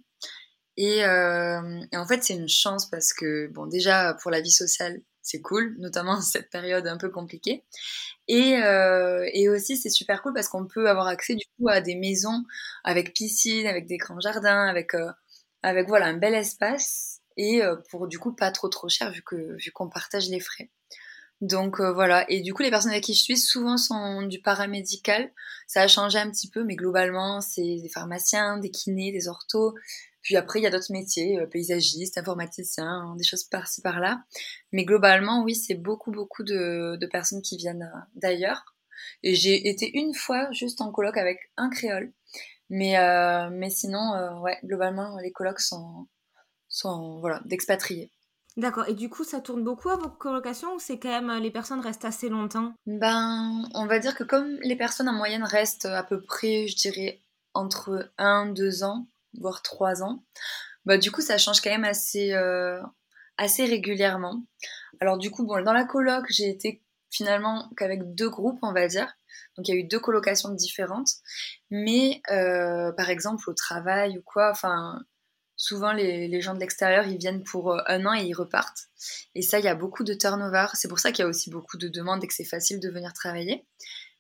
Euh, 0.81 1.86
et, 1.92 1.98
en 1.98 2.06
fait, 2.06 2.24
c'est 2.24 2.36
une 2.36 2.50
chance 2.50 2.89
parce 2.89 3.13
que, 3.13 3.48
bon, 3.48 3.68
déjà, 3.68 4.16
pour 4.22 4.31
la 4.31 4.42
vie 4.42 4.51
sociale, 4.51 5.01
c'est 5.22 5.42
cool, 5.42 5.75
notamment 5.80 6.22
cette 6.22 6.50
période 6.50 6.88
un 6.88 6.98
peu 6.98 7.10
compliquée. 7.10 7.63
Et, 8.28 8.57
euh, 8.63 9.28
et 9.33 9.50
aussi, 9.50 9.78
c'est 9.78 9.89
super 9.89 10.22
cool 10.22 10.33
parce 10.33 10.48
qu'on 10.48 10.68
peut 10.68 10.89
avoir 10.89 11.07
accès 11.07 11.36
du 11.36 11.45
coup 11.57 11.69
à 11.69 11.81
des 11.81 11.95
maisons 11.95 12.44
avec 12.83 13.13
piscine, 13.13 13.68
avec 13.68 13.88
des 13.88 13.98
grands 13.98 14.19
jardins, 14.19 14.68
avec, 14.68 14.94
euh, 14.95 15.12
avec 15.63 15.88
voilà, 15.88 16.07
un 16.07 16.18
bel 16.18 16.33
espace 16.33 17.19
et 17.38 17.62
pour 17.89 18.07
du 18.10 18.19
coup 18.19 18.33
pas 18.33 18.51
trop 18.51 18.68
trop 18.68 18.89
cher 18.89 19.10
vu 19.12 19.22
que 19.24 19.56
vu 19.56 19.72
qu'on 19.72 19.89
partage 19.89 20.28
les 20.30 20.42
frais. 20.42 20.69
Donc 21.39 21.80
voilà, 21.80 22.30
et 22.30 22.42
du 22.42 22.54
coup 22.54 22.62
les 22.62 22.69
personnes 22.69 22.92
avec 22.92 23.06
qui 23.06 23.13
je 23.13 23.22
suis 23.22 23.38
souvent 23.38 23.78
sont 23.78 24.24
du 24.24 24.42
paramédical. 24.42 25.31
Ça 25.66 25.81
a 25.81 25.88
changé 25.88 26.19
un 26.19 26.30
petit 26.30 26.50
peu, 26.50 26.63
mais 26.63 26.75
globalement 26.75 27.39
c'est 27.42 27.78
des 27.81 27.89
pharmaciens, 27.89 28.57
des 28.57 28.69
kinés, 28.69 29.12
des 29.12 29.28
orthos, 29.30 29.74
puis 30.21 30.35
après, 30.38 30.59
il 30.59 30.63
y 30.63 30.68
a 30.68 30.69
d'autres 30.69 30.91
métiers, 30.91 31.39
euh, 31.39 31.47
paysagistes, 31.47 32.18
informaticiens, 32.18 33.15
des 33.18 33.23
choses 33.23 33.44
par-ci 33.44 33.81
par-là. 33.81 34.23
Mais 34.71 34.85
globalement, 34.85 35.44
oui, 35.44 35.56
c'est 35.56 35.75
beaucoup, 35.75 36.12
beaucoup 36.12 36.44
de, 36.44 36.97
personnes 37.12 37.41
qui 37.41 37.57
viennent 37.57 37.89
euh, 37.94 38.00
d'ailleurs. 38.15 38.75
Et 39.23 39.33
j'ai 39.35 39.68
été 39.68 39.97
une 39.97 40.13
fois 40.13 40.51
juste 40.51 40.81
en 40.81 40.91
colloque 40.91 41.18
avec 41.18 41.51
un 41.57 41.69
créole. 41.69 42.13
Mais, 42.69 42.97
euh, 42.97 43.50
mais 43.51 43.69
sinon, 43.69 44.39
ouais, 44.41 44.57
globalement, 44.63 45.18
les 45.18 45.31
colloques 45.31 45.59
sont, 45.59 46.07
sont 46.69 47.19
voilà, 47.19 47.41
d'expatriés. 47.45 48.12
D'accord. 48.57 48.88
Et 48.88 48.94
du 48.94 49.09
coup, 49.09 49.23
ça 49.23 49.41
tourne 49.41 49.63
beaucoup 49.63 49.89
à 49.89 49.97
vos 49.97 50.09
colocations 50.09 50.75
ou 50.75 50.79
c'est 50.79 51.00
quand 51.00 51.09
même 51.09 51.41
les 51.41 51.51
personnes 51.51 51.81
restent 51.81 52.06
assez 52.06 52.29
longtemps? 52.29 52.73
Ben, 52.85 53.63
on 53.73 53.88
va 53.88 54.00
dire 54.00 54.15
que 54.15 54.23
comme 54.23 54.57
les 54.62 54.75
personnes 54.75 55.09
en 55.09 55.13
moyenne 55.13 55.44
restent 55.44 55.85
à 55.85 56.03
peu 56.03 56.21
près, 56.21 56.68
je 56.68 56.75
dirais, 56.75 57.21
entre 57.53 58.12
1, 58.18 58.47
2 58.53 58.83
ans, 58.83 59.07
voire 59.39 59.62
trois 59.62 60.04
ans, 60.04 60.24
bah 60.86 60.98
du 60.98 61.12
coup 61.12 61.22
ça 61.22 61.38
change 61.38 61.62
quand 61.62 61.69
même 61.69 61.83
assez, 61.83 62.33
euh, 62.33 62.81
assez 63.38 63.66
régulièrement. 63.66 64.44
Alors 65.00 65.18
du 65.18 65.31
coup, 65.31 65.45
bon, 65.45 65.63
dans 65.63 65.74
la 65.74 65.86
coloc, 65.86 66.25
j'ai 66.30 66.50
été 66.50 66.83
finalement 67.10 67.69
qu'avec 67.78 68.16
deux 68.16 68.30
groupes, 68.30 68.60
on 68.62 68.72
va 68.72 68.88
dire. 68.88 69.12
Donc 69.57 69.68
il 69.68 69.75
y 69.75 69.78
a 69.78 69.80
eu 69.80 69.83
deux 69.83 70.00
colocations 70.00 70.50
différentes. 70.50 71.10
Mais 71.69 72.22
euh, 72.31 72.92
par 72.94 73.10
exemple 73.10 73.50
au 73.50 73.54
travail 73.54 74.18
ou 74.18 74.22
quoi, 74.22 74.50
enfin 74.51 75.01
souvent 75.57 75.92
les, 75.92 76.28
les 76.28 76.42
gens 76.42 76.56
de 76.56 76.60
l'extérieur 76.60 77.06
ils 77.06 77.18
viennent 77.19 77.44
pour 77.44 77.74
euh, 77.74 77.81
un 77.88 78.06
an 78.06 78.13
et 78.13 78.24
ils 78.24 78.33
repartent. 78.33 78.89
Et 79.36 79.42
ça 79.42 79.60
il 79.60 79.66
y 79.66 79.68
a 79.68 79.75
beaucoup 79.75 80.04
de 80.04 80.13
turnover. 80.13 80.68
C'est 80.74 80.88
pour 80.88 81.00
ça 81.00 81.12
qu'il 81.12 81.24
y 81.24 81.25
a 81.25 81.30
aussi 81.30 81.50
beaucoup 81.50 81.78
de 81.78 81.88
demandes 81.88 82.24
et 82.24 82.28
que 82.28 82.33
c'est 82.33 82.45
facile 82.45 82.80
de 82.80 82.89
venir 82.89 83.13
travailler. 83.13 83.66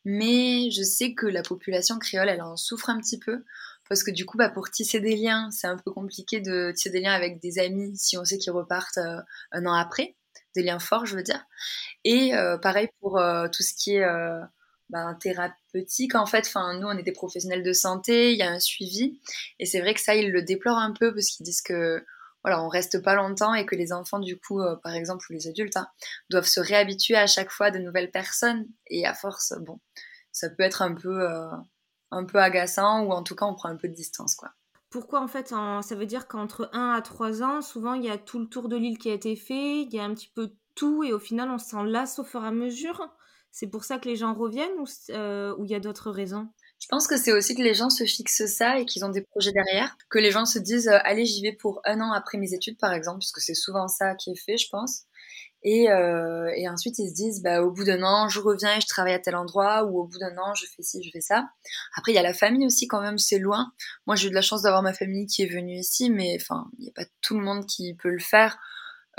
Mais 0.03 0.69
je 0.71 0.81
sais 0.83 1.13
que 1.13 1.27
la 1.27 1.43
population 1.43 1.99
créole 1.99 2.29
elle 2.29 2.41
en 2.41 2.57
souffre 2.57 2.89
un 2.89 2.99
petit 2.99 3.19
peu 3.19 3.43
parce 3.91 4.03
que 4.03 4.11
du 4.11 4.25
coup, 4.25 4.37
bah, 4.37 4.47
pour 4.47 4.69
tisser 4.69 5.01
des 5.01 5.17
liens, 5.17 5.49
c'est 5.51 5.67
un 5.67 5.75
peu 5.75 5.91
compliqué 5.91 6.39
de 6.39 6.71
tisser 6.71 6.91
des 6.91 7.01
liens 7.01 7.11
avec 7.11 7.41
des 7.41 7.59
amis 7.59 7.91
si 7.97 8.17
on 8.17 8.23
sait 8.23 8.37
qu'ils 8.37 8.53
repartent 8.53 8.99
euh, 8.99 9.19
un 9.51 9.65
an 9.65 9.73
après, 9.73 10.15
des 10.55 10.63
liens 10.63 10.79
forts, 10.79 11.05
je 11.05 11.17
veux 11.17 11.23
dire. 11.23 11.45
Et 12.05 12.33
euh, 12.33 12.57
pareil 12.57 12.87
pour 13.01 13.19
euh, 13.19 13.49
tout 13.49 13.63
ce 13.63 13.73
qui 13.73 13.97
est 13.97 14.07
bah, 14.89 15.17
thérapeutique, 15.19 16.15
en 16.15 16.25
fait. 16.25 16.49
Nous, 16.55 16.87
on 16.87 16.97
est 16.97 17.03
des 17.03 17.11
professionnels 17.11 17.63
de 17.63 17.73
santé, 17.73 18.31
il 18.31 18.37
y 18.37 18.43
a 18.43 18.49
un 18.49 18.61
suivi, 18.61 19.19
et 19.59 19.65
c'est 19.65 19.81
vrai 19.81 19.93
que 19.93 19.99
ça, 19.99 20.15
ils 20.15 20.31
le 20.31 20.41
déplorent 20.41 20.77
un 20.77 20.93
peu 20.93 21.13
parce 21.13 21.27
qu'ils 21.27 21.43
disent 21.43 21.61
que 21.61 22.01
voilà, 22.45 22.63
on 22.63 22.69
reste 22.69 23.03
pas 23.03 23.15
longtemps 23.15 23.53
et 23.53 23.65
que 23.65 23.75
les 23.75 23.91
enfants, 23.91 24.19
du 24.19 24.39
coup, 24.39 24.61
par 24.83 24.95
exemple, 24.95 25.25
ou 25.29 25.33
les 25.33 25.49
adultes, 25.49 25.75
hein, 25.75 25.89
doivent 26.29 26.47
se 26.47 26.61
réhabituer 26.61 27.17
à 27.17 27.27
chaque 27.27 27.51
fois 27.51 27.71
de 27.71 27.77
nouvelles 27.77 28.09
personnes. 28.09 28.67
Et 28.87 29.05
à 29.05 29.13
force, 29.13 29.53
bon, 29.59 29.81
ça 30.31 30.49
peut 30.49 30.63
être 30.63 30.81
un 30.81 30.95
peu, 30.95 31.27
un 32.11 32.25
peu 32.25 32.39
agaçant 32.39 33.03
ou 33.03 33.11
en 33.11 33.23
tout 33.23 33.35
cas 33.35 33.45
on 33.45 33.55
prend 33.55 33.69
un 33.69 33.75
peu 33.75 33.87
de 33.87 33.93
distance 33.93 34.35
quoi. 34.35 34.51
Pourquoi 34.89 35.21
en 35.21 35.27
fait 35.27 35.47
Ça 35.47 35.95
veut 35.95 36.05
dire 36.05 36.27
qu'entre 36.27 36.69
1 36.73 36.91
à 36.91 37.01
3 37.01 37.43
ans, 37.43 37.61
souvent 37.61 37.93
il 37.93 38.03
y 38.03 38.09
a 38.09 38.17
tout 38.17 38.39
le 38.39 38.47
tour 38.47 38.67
de 38.67 38.75
l'île 38.75 38.97
qui 38.97 39.09
a 39.09 39.13
été 39.13 39.37
fait, 39.37 39.83
il 39.83 39.93
y 39.93 39.99
a 39.99 40.03
un 40.03 40.13
petit 40.13 40.31
peu 40.35 40.51
tout 40.75 41.03
et 41.03 41.13
au 41.13 41.19
final 41.19 41.49
on 41.49 41.57
s'en 41.57 41.83
lasse 41.83 42.19
au 42.19 42.23
fur 42.23 42.43
et 42.43 42.47
à 42.47 42.51
mesure? 42.51 43.09
C'est 43.51 43.67
pour 43.67 43.83
ça 43.83 43.99
que 43.99 44.07
les 44.07 44.15
gens 44.15 44.33
reviennent 44.33 44.79
ou 44.79 44.85
euh, 45.11 45.55
il 45.63 45.69
y 45.69 45.75
a 45.75 45.79
d'autres 45.79 46.11
raisons? 46.11 46.47
Je 46.79 46.87
pense 46.87 47.07
que 47.07 47.15
c'est 47.15 47.31
aussi 47.31 47.53
que 47.55 47.61
les 47.61 47.73
gens 47.73 47.89
se 47.89 48.05
fixent 48.05 48.47
ça 48.47 48.79
et 48.79 48.85
qu'ils 48.85 49.05
ont 49.05 49.09
des 49.09 49.21
projets 49.21 49.51
derrière, 49.51 49.95
que 50.09 50.19
les 50.19 50.31
gens 50.31 50.45
se 50.45 50.57
disent 50.59 50.87
euh, 50.87 50.97
allez 51.03 51.25
j'y 51.25 51.41
vais 51.41 51.53
pour 51.53 51.81
un 51.85 52.01
an 52.01 52.11
après 52.11 52.37
mes 52.37 52.53
études 52.53 52.77
par 52.77 52.91
exemple, 52.91 53.19
parce 53.19 53.31
que 53.31 53.41
c'est 53.41 53.53
souvent 53.53 53.87
ça 53.87 54.15
qui 54.15 54.31
est 54.31 54.35
fait 54.35 54.57
je 54.57 54.67
pense. 54.69 55.03
Et, 55.63 55.91
euh, 55.91 56.51
et, 56.55 56.67
ensuite, 56.67 56.97
ils 56.97 57.09
se 57.09 57.13
disent, 57.13 57.41
bah, 57.43 57.61
au 57.61 57.71
bout 57.71 57.83
d'un 57.83 58.01
an, 58.03 58.29
je 58.29 58.39
reviens 58.39 58.75
et 58.75 58.81
je 58.81 58.87
travaille 58.87 59.13
à 59.13 59.19
tel 59.19 59.35
endroit, 59.35 59.83
ou 59.83 59.99
au 59.99 60.07
bout 60.07 60.17
d'un 60.17 60.35
an, 60.37 60.55
je 60.55 60.65
fais 60.65 60.81
ci, 60.81 61.03
je 61.03 61.11
fais 61.11 61.21
ça. 61.21 61.47
Après, 61.95 62.11
il 62.11 62.15
y 62.15 62.17
a 62.17 62.23
la 62.23 62.33
famille 62.33 62.65
aussi, 62.65 62.87
quand 62.87 63.01
même, 63.01 63.19
c'est 63.19 63.37
loin. 63.37 63.71
Moi, 64.07 64.15
j'ai 64.15 64.27
eu 64.27 64.29
de 64.31 64.35
la 64.35 64.41
chance 64.41 64.63
d'avoir 64.63 64.81
ma 64.81 64.93
famille 64.93 65.27
qui 65.27 65.43
est 65.43 65.53
venue 65.53 65.77
ici, 65.77 66.09
mais 66.09 66.37
enfin, 66.39 66.65
il 66.79 66.83
n'y 66.83 66.89
a 66.89 66.93
pas 66.95 67.05
tout 67.21 67.37
le 67.37 67.43
monde 67.43 67.65
qui 67.67 67.93
peut 67.95 68.09
le 68.09 68.19
faire. 68.19 68.57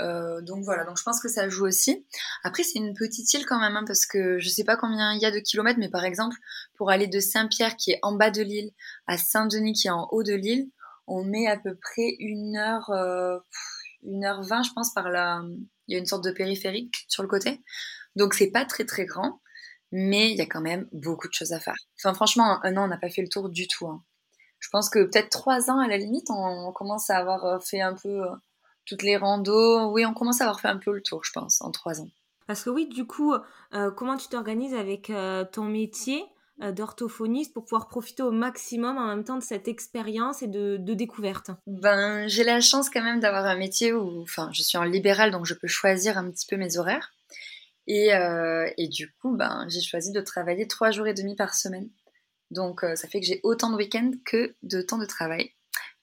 Euh, 0.01 0.41
donc 0.41 0.63
voilà, 0.65 0.83
donc 0.85 0.97
je 0.97 1.03
pense 1.03 1.21
que 1.21 1.29
ça 1.29 1.47
joue 1.49 1.65
aussi. 1.65 2.05
Après, 2.43 2.63
c'est 2.63 2.79
une 2.79 2.93
petite 2.93 3.31
île 3.33 3.45
quand 3.45 3.59
même, 3.59 3.77
hein, 3.77 3.83
parce 3.87 4.05
que 4.05 4.39
je 4.39 4.49
sais 4.49 4.63
pas 4.63 4.75
combien 4.75 5.13
il 5.13 5.21
y 5.21 5.25
a 5.25 5.31
de 5.31 5.39
kilomètres, 5.39 5.79
mais 5.79 5.89
par 5.89 6.03
exemple, 6.03 6.35
pour 6.75 6.89
aller 6.89 7.07
de 7.07 7.19
Saint-Pierre, 7.19 7.77
qui 7.77 7.91
est 7.91 7.99
en 8.01 8.13
bas 8.13 8.31
de 8.31 8.41
l'île, 8.41 8.71
à 9.07 9.17
Saint-Denis, 9.17 9.73
qui 9.73 9.87
est 9.87 9.91
en 9.91 10.07
haut 10.11 10.23
de 10.23 10.33
l'île, 10.33 10.69
on 11.07 11.23
met 11.23 11.47
à 11.47 11.57
peu 11.57 11.75
près 11.75 12.15
une 12.19 12.57
heure, 12.57 12.89
euh, 12.89 13.37
une 14.03 14.25
heure 14.25 14.41
vingt, 14.41 14.63
je 14.63 14.71
pense, 14.73 14.93
par 14.93 15.09
la, 15.09 15.41
Il 15.87 15.93
y 15.93 15.95
a 15.95 15.99
une 15.99 16.05
sorte 16.05 16.23
de 16.23 16.31
périphérie 16.31 16.89
sur 17.07 17.23
le 17.23 17.29
côté. 17.29 17.61
Donc 18.15 18.33
c'est 18.33 18.51
pas 18.51 18.65
très 18.65 18.85
très 18.85 19.05
grand, 19.05 19.41
mais 19.91 20.31
il 20.31 20.37
y 20.37 20.41
a 20.41 20.45
quand 20.45 20.61
même 20.61 20.87
beaucoup 20.91 21.27
de 21.27 21.33
choses 21.33 21.53
à 21.53 21.59
faire. 21.59 21.75
Enfin 21.99 22.13
franchement, 22.13 22.59
un 22.63 22.77
an, 22.77 22.85
on 22.85 22.87
n'a 22.87 22.97
pas 22.97 23.09
fait 23.09 23.21
le 23.21 23.29
tour 23.29 23.49
du 23.49 23.67
tout. 23.67 23.87
Hein. 23.87 24.03
Je 24.63 24.69
pense 24.69 24.89
que 24.89 25.03
peut-être 25.03 25.29
trois 25.29 25.69
ans 25.69 25.79
à 25.79 25.89
la 25.89 25.97
limite, 25.97 26.29
on, 26.29 26.71
commence 26.71 27.09
à 27.09 27.17
avoir 27.17 27.43
euh, 27.45 27.59
fait 27.59 27.81
un 27.81 27.93
peu 27.93 28.23
euh, 28.23 28.31
toutes 28.85 29.03
les 29.03 29.17
randos. 29.17 29.91
Oui, 29.91 30.05
on 30.05 30.13
commence 30.13 30.39
à 30.39 30.45
avoir 30.45 30.61
fait 30.61 30.69
un 30.69 30.77
peu 30.77 30.93
le 30.93 31.01
tour, 31.01 31.21
je 31.25 31.31
pense, 31.33 31.61
en 31.61 31.69
trois 31.69 31.99
ans. 31.99 32.07
Parce 32.47 32.63
que 32.63 32.69
oui, 32.69 32.87
du 32.87 33.05
coup, 33.05 33.33
euh, 33.73 33.91
comment 33.91 34.15
tu 34.15 34.29
t'organises 34.29 34.73
avec 34.73 35.11
ton 35.51 35.63
métier 35.63 36.23
d'orthophoniste 36.59 37.53
pour 37.53 37.65
pouvoir 37.65 37.87
profiter 37.87 38.23
au 38.23 38.31
maximum 38.31 38.97
en 38.97 39.07
même 39.07 39.23
temps 39.23 39.37
de 39.37 39.43
cette 39.43 39.67
expérience 39.67 40.43
et 40.43 40.47
de, 40.47 40.77
de 40.77 40.93
découverte 40.93 41.51
Ben, 41.67 42.27
j'ai 42.27 42.43
la 42.43 42.61
chance 42.61 42.89
quand 42.89 43.03
même 43.03 43.19
d'avoir 43.19 43.45
un 43.45 43.57
métier 43.57 43.91
où, 43.91 44.21
enfin, 44.21 44.49
je 44.53 44.61
suis 44.61 44.77
en 44.77 44.83
libéral, 44.83 45.31
donc 45.31 45.45
je 45.45 45.55
peux 45.55 45.67
choisir 45.67 46.17
un 46.17 46.29
petit 46.29 46.45
peu 46.47 46.55
mes 46.55 46.77
horaires. 46.77 47.11
Et, 47.87 48.13
euh, 48.13 48.69
et 48.77 48.87
du 48.87 49.11
coup, 49.13 49.35
ben, 49.35 49.65
j'ai 49.69 49.81
choisi 49.81 50.11
de 50.11 50.21
travailler 50.21 50.67
trois 50.67 50.91
jours 50.91 51.07
et 51.07 51.13
demi 51.13 51.35
par 51.35 51.53
semaine. 51.53 51.89
Donc, 52.51 52.83
euh, 52.83 52.95
ça 52.95 53.07
fait 53.07 53.19
que 53.19 53.25
j'ai 53.25 53.39
autant 53.43 53.69
de 53.71 53.75
week-ends 53.75 54.11
que 54.25 54.55
de 54.61 54.81
temps 54.81 54.97
de 54.97 55.05
travail. 55.05 55.51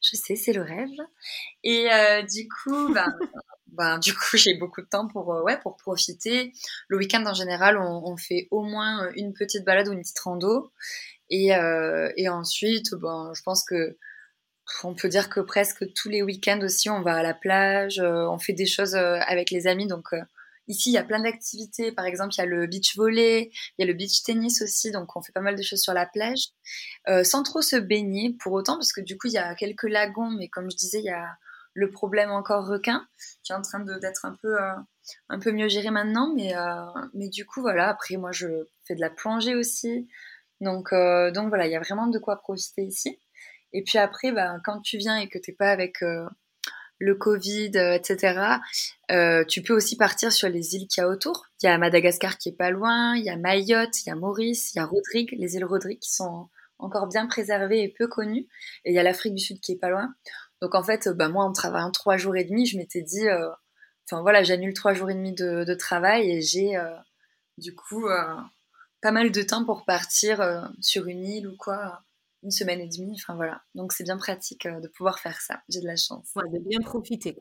Je 0.02 0.16
sais, 0.16 0.36
c'est 0.36 0.52
le 0.52 0.62
rêve. 0.62 0.88
Et 1.62 1.90
euh, 1.92 2.22
du 2.22 2.48
coup, 2.48 2.92
ben, 2.92 3.06
ben, 3.72 3.98
du 3.98 4.14
coup, 4.14 4.20
j'ai 4.36 4.54
beaucoup 4.54 4.80
de 4.80 4.86
temps 4.86 5.08
pour, 5.08 5.28
ouais, 5.44 5.58
pour 5.60 5.76
profiter. 5.76 6.52
Le 6.88 6.96
week-end, 6.98 7.24
en 7.26 7.34
général, 7.34 7.78
on, 7.78 8.16
fait 8.16 8.48
au 8.50 8.62
moins 8.62 9.10
une 9.14 9.32
petite 9.32 9.64
balade 9.64 9.88
ou 9.88 9.92
une 9.92 10.02
petite 10.02 10.18
rando. 10.20 10.72
Et, 11.30 11.50
et 12.16 12.28
ensuite, 12.28 12.94
ben, 12.94 13.32
je 13.34 13.42
pense 13.42 13.64
que 13.64 13.96
on 14.84 14.94
peut 14.94 15.08
dire 15.08 15.28
que 15.28 15.40
presque 15.40 15.92
tous 15.94 16.08
les 16.08 16.22
week-ends 16.22 16.60
aussi, 16.62 16.90
on 16.90 17.02
va 17.02 17.16
à 17.16 17.22
la 17.22 17.34
plage, 17.34 18.00
on 18.00 18.38
fait 18.38 18.52
des 18.52 18.66
choses 18.66 18.94
avec 18.94 19.50
les 19.50 19.66
amis. 19.66 19.86
Donc, 19.86 20.12
Ici, 20.70 20.90
il 20.90 20.92
y 20.92 20.98
a 20.98 21.02
plein 21.02 21.20
d'activités. 21.20 21.90
Par 21.90 22.04
exemple, 22.04 22.32
il 22.34 22.38
y 22.38 22.42
a 22.42 22.46
le 22.46 22.64
beach 22.68 22.96
volley, 22.96 23.50
il 23.76 23.80
y 23.80 23.82
a 23.82 23.86
le 23.86 23.92
beach 23.92 24.22
tennis 24.22 24.62
aussi. 24.62 24.92
Donc, 24.92 25.16
on 25.16 25.20
fait 25.20 25.32
pas 25.32 25.40
mal 25.40 25.56
de 25.56 25.62
choses 25.62 25.80
sur 25.80 25.92
la 25.92 26.06
plage, 26.06 26.50
euh, 27.08 27.24
sans 27.24 27.42
trop 27.42 27.60
se 27.60 27.74
baigner 27.74 28.36
pour 28.38 28.52
autant, 28.52 28.74
parce 28.74 28.92
que 28.92 29.00
du 29.00 29.18
coup, 29.18 29.26
il 29.26 29.32
y 29.32 29.38
a 29.38 29.56
quelques 29.56 29.88
lagons. 29.88 30.30
Mais 30.30 30.46
comme 30.46 30.70
je 30.70 30.76
disais, 30.76 31.00
il 31.00 31.06
y 31.06 31.10
a 31.10 31.36
le 31.74 31.90
problème 31.90 32.30
encore 32.30 32.66
requin 32.66 33.06
qui 33.42 33.52
est 33.52 33.54
en 33.54 33.62
train 33.62 33.80
d'être 33.80 34.24
un 34.24 34.36
peu 34.42 34.60
euh, 34.60 34.74
un 35.28 35.38
peu 35.38 35.52
mieux 35.52 35.68
géré 35.68 35.90
maintenant. 35.90 36.32
Mais 36.34 36.56
euh, 36.56 36.84
mais 37.14 37.28
du 37.28 37.46
coup, 37.46 37.60
voilà. 37.60 37.88
Après, 37.88 38.16
moi, 38.16 38.32
je 38.32 38.48
fais 38.86 38.94
de 38.94 39.00
la 39.00 39.10
plongée 39.10 39.54
aussi. 39.54 40.08
Donc 40.60 40.92
donc 40.92 41.48
voilà, 41.48 41.66
il 41.66 41.72
y 41.72 41.76
a 41.76 41.80
vraiment 41.80 42.06
de 42.06 42.18
quoi 42.18 42.36
profiter 42.36 42.82
ici. 42.82 43.18
Et 43.72 43.82
puis 43.84 43.98
après, 43.98 44.32
bah, 44.32 44.56
quand 44.64 44.80
tu 44.80 44.98
viens 44.98 45.16
et 45.16 45.28
que 45.28 45.38
t'es 45.38 45.52
pas 45.52 45.70
avec 45.70 46.02
le 47.00 47.14
Covid, 47.14 47.72
euh, 47.76 47.94
etc. 47.94 48.58
Euh, 49.10 49.44
tu 49.46 49.62
peux 49.62 49.74
aussi 49.74 49.96
partir 49.96 50.30
sur 50.30 50.48
les 50.48 50.76
îles 50.76 50.86
qu'il 50.86 51.00
y 51.00 51.04
a 51.04 51.08
autour. 51.08 51.46
Il 51.62 51.66
y 51.66 51.68
a 51.68 51.76
Madagascar 51.78 52.38
qui 52.38 52.50
est 52.50 52.56
pas 52.56 52.70
loin, 52.70 53.16
il 53.16 53.24
y 53.24 53.30
a 53.30 53.36
Mayotte, 53.36 54.02
il 54.02 54.08
y 54.08 54.12
a 54.12 54.14
Maurice, 54.14 54.74
il 54.74 54.78
y 54.78 54.80
a 54.80 54.84
Rodrigue, 54.84 55.34
les 55.38 55.56
îles 55.56 55.64
Rodrigue 55.64 55.98
qui 55.98 56.12
sont 56.12 56.48
encore 56.78 57.08
bien 57.08 57.26
préservées 57.26 57.82
et 57.82 57.88
peu 57.88 58.06
connues. 58.06 58.46
Et 58.84 58.90
il 58.90 58.94
y 58.94 58.98
a 58.98 59.02
l'Afrique 59.02 59.34
du 59.34 59.42
Sud 59.42 59.60
qui 59.60 59.72
est 59.72 59.78
pas 59.78 59.88
loin. 59.88 60.14
Donc 60.62 60.74
en 60.74 60.82
fait, 60.82 61.08
bah, 61.08 61.28
moi 61.28 61.44
en 61.44 61.52
travaillant 61.52 61.90
trois 61.90 62.16
jours 62.16 62.36
et 62.36 62.44
demi, 62.44 62.66
je 62.66 62.76
m'étais 62.76 63.02
dit, 63.02 63.28
euh, 63.28 63.48
enfin 64.06 64.22
voilà, 64.22 64.42
j'annule 64.42 64.74
trois 64.74 64.94
jours 64.94 65.10
et 65.10 65.14
demi 65.14 65.32
de, 65.32 65.64
de 65.64 65.74
travail 65.74 66.30
et 66.30 66.42
j'ai 66.42 66.76
du 67.58 67.74
coup 67.74 68.06
pas 69.00 69.10
mal 69.12 69.30
de 69.30 69.42
temps 69.42 69.64
pour 69.64 69.84
partir 69.84 70.70
sur 70.80 71.06
une 71.06 71.24
île 71.24 71.48
ou 71.48 71.56
quoi 71.56 72.02
une 72.42 72.50
semaine 72.50 72.80
et 72.80 72.88
demie. 72.88 73.14
Enfin 73.14 73.34
voilà. 73.34 73.62
Donc 73.74 73.92
c'est 73.92 74.04
bien 74.04 74.16
pratique 74.16 74.66
euh, 74.66 74.80
de 74.80 74.88
pouvoir 74.88 75.18
faire 75.18 75.40
ça. 75.40 75.60
J'ai 75.68 75.80
de 75.80 75.86
la 75.86 75.96
chance. 75.96 76.28
Ouais, 76.36 76.48
de 76.52 76.58
bien 76.58 76.80
profiter. 76.80 77.36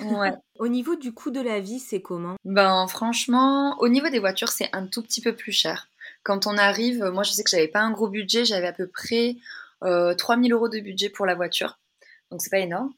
Ouais. 0.00 0.32
au 0.58 0.68
niveau 0.68 0.96
du 0.96 1.12
coût 1.12 1.30
de 1.30 1.40
la 1.40 1.60
vie, 1.60 1.80
c'est 1.80 2.02
comment? 2.02 2.36
Ben 2.44 2.86
franchement, 2.88 3.76
au 3.80 3.88
niveau 3.88 4.08
des 4.08 4.18
voitures, 4.18 4.50
c'est 4.50 4.68
un 4.72 4.86
tout 4.86 5.02
petit 5.02 5.20
peu 5.20 5.34
plus 5.34 5.52
cher. 5.52 5.88
Quand 6.22 6.46
on 6.46 6.56
arrive, 6.56 7.04
moi 7.04 7.22
je 7.22 7.32
sais 7.32 7.44
que 7.44 7.50
j'avais 7.50 7.68
pas 7.68 7.80
un 7.80 7.90
gros 7.90 8.08
budget, 8.08 8.44
j'avais 8.44 8.66
à 8.66 8.72
peu 8.72 8.86
près 8.86 9.36
euh, 9.82 10.14
3000 10.14 10.52
euros 10.52 10.68
de 10.68 10.80
budget 10.80 11.10
pour 11.10 11.26
la 11.26 11.34
voiture. 11.34 11.78
Donc 12.34 12.42
c'est 12.42 12.50
pas 12.50 12.58
énorme. 12.58 12.90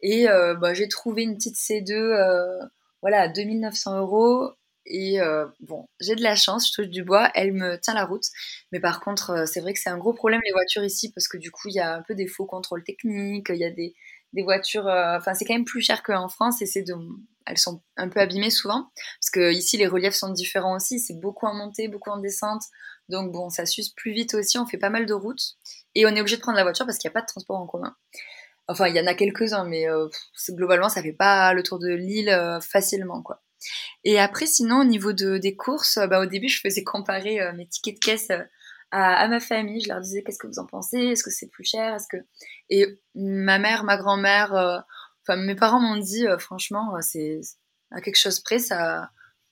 Et 0.00 0.28
euh, 0.28 0.56
bah, 0.56 0.74
j'ai 0.74 0.88
trouvé 0.88 1.22
une 1.22 1.36
petite 1.36 1.54
C2 1.54 1.92
euh, 1.92 2.58
voilà, 3.02 3.20
à 3.20 3.28
2900 3.28 4.00
euros 4.00 4.50
et 4.84 5.20
euh, 5.20 5.46
bon, 5.60 5.86
j'ai 6.00 6.16
de 6.16 6.24
la 6.24 6.34
chance, 6.34 6.68
je 6.68 6.72
touche 6.72 6.90
du 6.90 7.04
bois, 7.04 7.30
elle 7.36 7.52
me 7.52 7.78
tient 7.78 7.94
la 7.94 8.04
route. 8.04 8.24
Mais 8.72 8.80
par 8.80 9.00
contre, 9.00 9.46
c'est 9.46 9.60
vrai 9.60 9.74
que 9.74 9.78
c'est 9.78 9.90
un 9.90 9.96
gros 9.96 10.12
problème 10.12 10.40
les 10.44 10.50
voitures 10.50 10.82
ici 10.82 11.12
parce 11.12 11.28
que 11.28 11.36
du 11.36 11.52
coup, 11.52 11.68
il 11.68 11.74
y 11.74 11.78
a 11.78 11.94
un 11.94 12.02
peu 12.02 12.16
des 12.16 12.26
faux 12.26 12.46
contrôles 12.46 12.82
techniques, 12.82 13.46
il 13.50 13.58
y 13.58 13.64
a 13.64 13.70
des, 13.70 13.94
des 14.32 14.42
voitures. 14.42 14.86
Enfin, 14.88 15.34
c'est 15.34 15.44
quand 15.44 15.54
même 15.54 15.64
plus 15.64 15.82
cher 15.82 16.02
qu'en 16.02 16.28
France 16.28 16.60
et 16.62 16.66
c'est 16.66 16.84
elles 17.46 17.58
sont 17.58 17.80
un 17.96 18.08
peu 18.08 18.20
abîmées 18.20 18.50
souvent 18.50 18.90
parce 19.20 19.30
que 19.32 19.52
ici 19.52 19.76
les 19.76 19.86
reliefs 19.86 20.14
sont 20.14 20.30
différents 20.30 20.74
aussi. 20.74 20.98
C'est 20.98 21.20
beaucoup 21.20 21.46
en 21.46 21.54
montée, 21.54 21.86
beaucoup 21.86 22.10
en 22.10 22.18
descente. 22.18 22.62
Donc 23.08 23.32
bon, 23.32 23.50
ça 23.50 23.66
s'use 23.66 23.90
plus 23.90 24.12
vite 24.12 24.34
aussi. 24.34 24.58
On 24.58 24.66
fait 24.66 24.78
pas 24.78 24.90
mal 24.90 25.06
de 25.06 25.14
routes 25.14 25.56
et 25.94 26.06
on 26.06 26.10
est 26.10 26.20
obligé 26.20 26.36
de 26.36 26.42
prendre 26.42 26.56
la 26.56 26.62
voiture 26.62 26.86
parce 26.86 26.98
qu'il 26.98 27.08
n'y 27.08 27.12
a 27.12 27.14
pas 27.14 27.22
de 27.22 27.26
transport 27.26 27.58
en 27.58 27.66
commun. 27.66 27.94
Enfin, 28.70 28.88
il 28.88 28.96
y 28.96 29.00
en 29.00 29.06
a 29.06 29.14
quelques-uns, 29.14 29.64
mais 29.64 29.86
globalement, 30.50 30.88
ça 30.88 31.02
fait 31.02 31.12
pas 31.12 31.52
le 31.54 31.62
tour 31.62 31.78
de 31.78 31.88
l'île 31.88 32.58
facilement, 32.60 33.22
quoi. 33.22 33.42
Et 34.04 34.18
après, 34.18 34.46
sinon, 34.46 34.80
au 34.80 34.84
niveau 34.84 35.12
de, 35.12 35.38
des 35.38 35.56
courses, 35.56 35.98
bah, 36.08 36.20
au 36.20 36.26
début, 36.26 36.48
je 36.48 36.60
faisais 36.60 36.84
comparer 36.84 37.40
euh, 37.40 37.52
mes 37.52 37.66
tickets 37.66 37.94
de 37.96 38.00
caisse 38.00 38.30
euh, 38.30 38.42
à, 38.90 39.28
ma 39.28 39.40
famille. 39.40 39.80
Je 39.82 39.88
leur 39.88 40.00
disais 40.00 40.22
qu'est-ce 40.22 40.38
que 40.38 40.46
vous 40.46 40.58
en 40.58 40.66
pensez? 40.66 40.98
Est-ce 40.98 41.22
que 41.22 41.30
c'est 41.30 41.48
plus 41.48 41.64
cher? 41.64 41.94
Est-ce 41.94 42.08
que 42.08 42.16
et 42.70 43.00
ma 43.14 43.58
mère, 43.58 43.84
ma 43.84 43.96
grand-mère, 43.96 44.54
euh, 44.54 44.78
enfin 45.22 45.36
mes 45.36 45.54
parents 45.54 45.80
m'ont 45.80 45.98
dit 45.98 46.26
franchement, 46.38 46.96
c'est 47.00 47.40
à 47.92 48.00
quelque 48.00 48.16
chose 48.16 48.40
près, 48.40 48.58
ça 48.58 49.10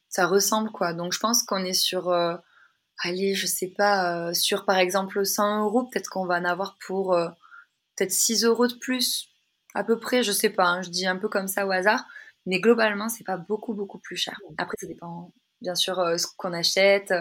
ça 0.09 0.27
ressemble 0.27 0.71
quoi. 0.73 0.93
Donc 0.95 1.13
je 1.13 1.21
pense 1.21 1.43
qu'on 1.43 1.65
est 1.65 1.73
sur 1.75 2.11
allez, 3.05 3.35
je 3.35 3.47
sais 3.47 3.73
pas, 3.77 4.35
sur 4.35 4.65
par 4.65 4.79
exemple 4.79 5.25
100 5.25 5.65
euros, 5.65 5.85
peut-être 5.85 6.09
qu'on 6.09 6.27
va 6.27 6.39
en 6.39 6.45
avoir 6.45 6.77
pour 6.85 7.17
peut-être 7.99 8.13
6 8.13 8.45
euros 8.45 8.67
de 8.67 8.75
plus, 8.75 9.29
à 9.75 9.85
peu 9.85 9.99
près, 9.99 10.23
je 10.23 10.33
sais 10.33 10.51
pas, 10.51 10.67
hein, 10.67 10.83
je 10.83 10.91
dis 10.91 11.07
un 11.07 11.17
peu 11.17 11.29
comme 11.29 11.49
ça 11.49 11.67
au 11.67 11.71
hasard. 11.71 12.05
Mais 12.47 12.61
globalement, 12.61 13.09
c'est 13.09 13.25
pas 13.25 13.37
beaucoup, 13.37 13.75
beaucoup 13.75 13.99
plus 13.99 14.17
cher. 14.17 14.41
Après, 14.57 14.77
ça 14.81 14.87
dépend 14.87 15.33
bien 15.61 15.75
sûr 15.75 15.99
euh, 15.99 16.17
ce 16.17 16.27
qu'on 16.37 16.53
achète, 16.53 17.13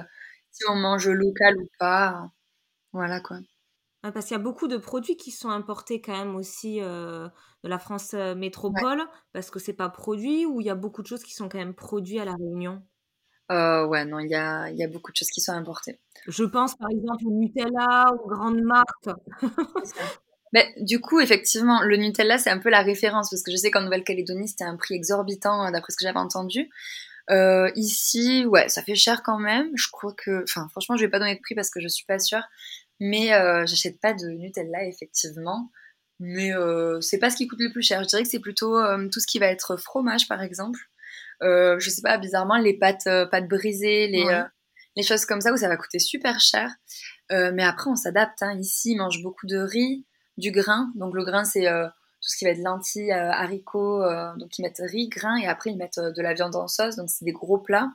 si 0.51 0.63
on 0.69 0.75
mange 0.75 1.09
local 1.09 1.55
ou 1.57 1.67
pas. 1.79 2.31
Voilà 2.93 3.19
quoi. 3.19 3.39
parce 4.01 4.25
qu'il 4.25 4.37
y 4.37 4.39
a 4.39 4.43
beaucoup 4.43 4.67
de 4.67 4.77
produits 4.77 5.17
qui 5.17 5.31
sont 5.31 5.49
importés 5.49 5.99
quand 5.99 6.17
même 6.17 6.35
aussi 6.35 6.81
euh, 6.81 7.27
de 7.63 7.69
la 7.69 7.77
France 7.77 8.13
euh, 8.13 8.35
métropole, 8.35 9.01
parce 9.33 9.51
que 9.51 9.59
c'est 9.59 9.73
pas 9.73 9.89
produit, 9.89 10.45
ou 10.45 10.61
il 10.61 10.67
y 10.67 10.69
a 10.69 10.75
beaucoup 10.75 11.01
de 11.01 11.07
choses 11.07 11.23
qui 11.23 11.33
sont 11.33 11.49
quand 11.49 11.57
même 11.57 11.75
produites 11.75 12.21
à 12.21 12.25
La 12.25 12.33
Réunion? 12.33 12.81
Ouais, 13.49 14.05
non, 14.05 14.19
il 14.19 14.29
y 14.29 14.35
a, 14.35 14.69
y 14.71 14.83
a, 14.83 14.87
beaucoup 14.87 15.11
de 15.11 15.17
choses 15.17 15.29
qui 15.29 15.41
sont 15.41 15.53
importées. 15.53 15.99
Je 16.27 16.43
pense 16.43 16.75
par 16.75 16.89
exemple 16.89 17.25
au 17.25 17.31
Nutella, 17.31 18.13
aux 18.13 18.27
grandes 18.27 18.61
marques. 18.61 19.09
Du 20.77 20.99
coup, 20.99 21.19
effectivement, 21.19 21.81
le 21.81 21.97
Nutella, 21.97 22.37
c'est 22.37 22.49
un 22.49 22.57
peu 22.57 22.69
la 22.69 22.81
référence, 22.81 23.29
parce 23.29 23.43
que 23.43 23.51
je 23.51 23.57
sais 23.57 23.71
qu'en 23.71 23.81
Nouvelle-Calédonie, 23.81 24.47
c'était 24.47 24.63
un 24.63 24.77
prix 24.77 24.95
exorbitant, 24.95 25.65
euh, 25.65 25.71
d'après 25.71 25.91
ce 25.91 25.97
que 25.97 26.05
j'avais 26.05 26.19
entendu. 26.19 26.69
Euh, 27.29 27.69
ici, 27.75 28.45
ouais, 28.45 28.69
ça 28.69 28.81
fait 28.81 28.95
cher 28.95 29.21
quand 29.23 29.39
même. 29.39 29.69
Je 29.75 29.87
crois 29.91 30.13
que, 30.13 30.43
enfin, 30.43 30.67
franchement, 30.69 30.95
je 30.95 31.03
vais 31.03 31.11
pas 31.11 31.19
donner 31.19 31.35
de 31.35 31.41
prix 31.41 31.55
parce 31.55 31.69
que 31.69 31.81
je 31.81 31.87
suis 31.87 32.05
pas 32.05 32.19
sûre. 32.19 32.43
Mais 32.99 33.33
euh, 33.33 33.65
j'achète 33.65 33.99
pas 33.99 34.13
de 34.13 34.27
Nutella, 34.27 34.85
effectivement. 34.85 35.69
Mais 36.19 36.53
euh, 36.55 36.99
c'est 37.01 37.19
pas 37.19 37.29
ce 37.29 37.37
qui 37.37 37.47
coûte 37.47 37.59
le 37.59 37.71
plus 37.71 37.83
cher. 37.83 38.01
Je 38.03 38.07
dirais 38.07 38.23
que 38.23 38.29
c'est 38.29 38.39
plutôt 38.39 38.77
euh, 38.77 39.07
tout 39.11 39.19
ce 39.19 39.27
qui 39.27 39.39
va 39.39 39.47
être 39.47 39.77
fromage, 39.77 40.27
par 40.27 40.41
exemple. 40.41 40.79
Euh, 41.43 41.77
je 41.79 41.89
sais 41.89 42.01
pas, 42.01 42.17
bizarrement, 42.17 42.57
les 42.57 42.73
pâtes, 42.77 43.03
pâtes 43.29 43.47
brisées, 43.47 44.07
les, 44.07 44.25
les 44.95 45.03
choses 45.03 45.25
comme 45.25 45.41
ça 45.41 45.53
où 45.53 45.57
ça 45.57 45.67
va 45.67 45.77
coûter 45.77 45.99
super 45.99 46.39
cher. 46.39 46.71
mais 47.29 47.63
après, 47.63 47.89
on 47.89 47.95
s'adapte. 47.95 48.41
Hein. 48.41 48.57
Ici, 48.59 48.93
ils 48.93 48.97
mangent 48.97 49.21
beaucoup 49.21 49.45
de 49.45 49.57
riz 49.57 50.06
du 50.37 50.51
grain. 50.51 50.91
Donc 50.95 51.13
le 51.15 51.23
grain, 51.25 51.43
c'est 51.43 51.67
euh, 51.67 51.87
tout 51.87 52.29
ce 52.29 52.37
qui 52.37 52.45
va 52.45 52.51
être 52.51 52.63
lentilles, 52.63 53.11
euh, 53.11 53.31
haricots. 53.31 54.03
Euh, 54.03 54.35
donc 54.37 54.57
ils 54.57 54.61
mettent 54.61 54.81
riz, 54.83 55.09
grain 55.09 55.35
et 55.37 55.47
après 55.47 55.71
ils 55.71 55.77
mettent 55.77 55.99
de 55.99 56.21
la 56.21 56.33
viande 56.33 56.55
en 56.55 56.67
sauce. 56.67 56.95
Donc 56.95 57.09
c'est 57.09 57.25
des 57.25 57.31
gros 57.31 57.57
plats. 57.57 57.89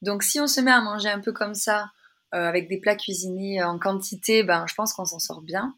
Donc 0.00 0.22
si 0.22 0.40
on 0.40 0.46
se 0.46 0.60
met 0.60 0.70
à 0.70 0.80
manger 0.80 1.08
un 1.08 1.20
peu 1.20 1.32
comme 1.32 1.54
ça, 1.54 1.90
avec 2.34 2.66
des 2.66 2.78
plats 2.78 2.96
cuisinés 2.96 3.62
en 3.62 3.78
quantité, 3.78 4.42
ben 4.42 4.64
je 4.66 4.74
pense 4.74 4.94
qu'on 4.94 5.04
s'en 5.04 5.18
sort 5.18 5.42
bien. 5.42 5.74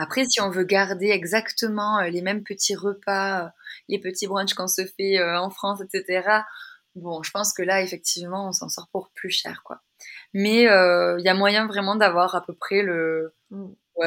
Après, 0.00 0.24
si 0.24 0.40
on 0.40 0.50
veut 0.50 0.64
garder 0.64 1.10
exactement 1.10 2.00
les 2.00 2.22
mêmes 2.22 2.42
petits 2.42 2.74
repas, 2.74 3.52
les 3.88 4.00
petits 4.00 4.26
brunchs 4.26 4.54
qu'on 4.54 4.66
se 4.66 4.84
fait 4.84 5.22
en 5.22 5.48
France, 5.48 5.80
etc., 5.80 6.40
bon, 6.96 7.22
je 7.22 7.30
pense 7.30 7.52
que 7.52 7.62
là, 7.62 7.82
effectivement, 7.82 8.48
on 8.48 8.52
s'en 8.52 8.68
sort 8.68 8.88
pour 8.90 9.10
plus 9.14 9.30
cher, 9.30 9.62
quoi. 9.64 9.80
Mais 10.34 10.62
il 10.62 11.22
y 11.24 11.28
a 11.28 11.34
moyen 11.34 11.68
vraiment 11.68 11.94
d'avoir 11.94 12.34
à 12.34 12.44
peu 12.44 12.54
près 12.54 12.82
le, 12.82 13.36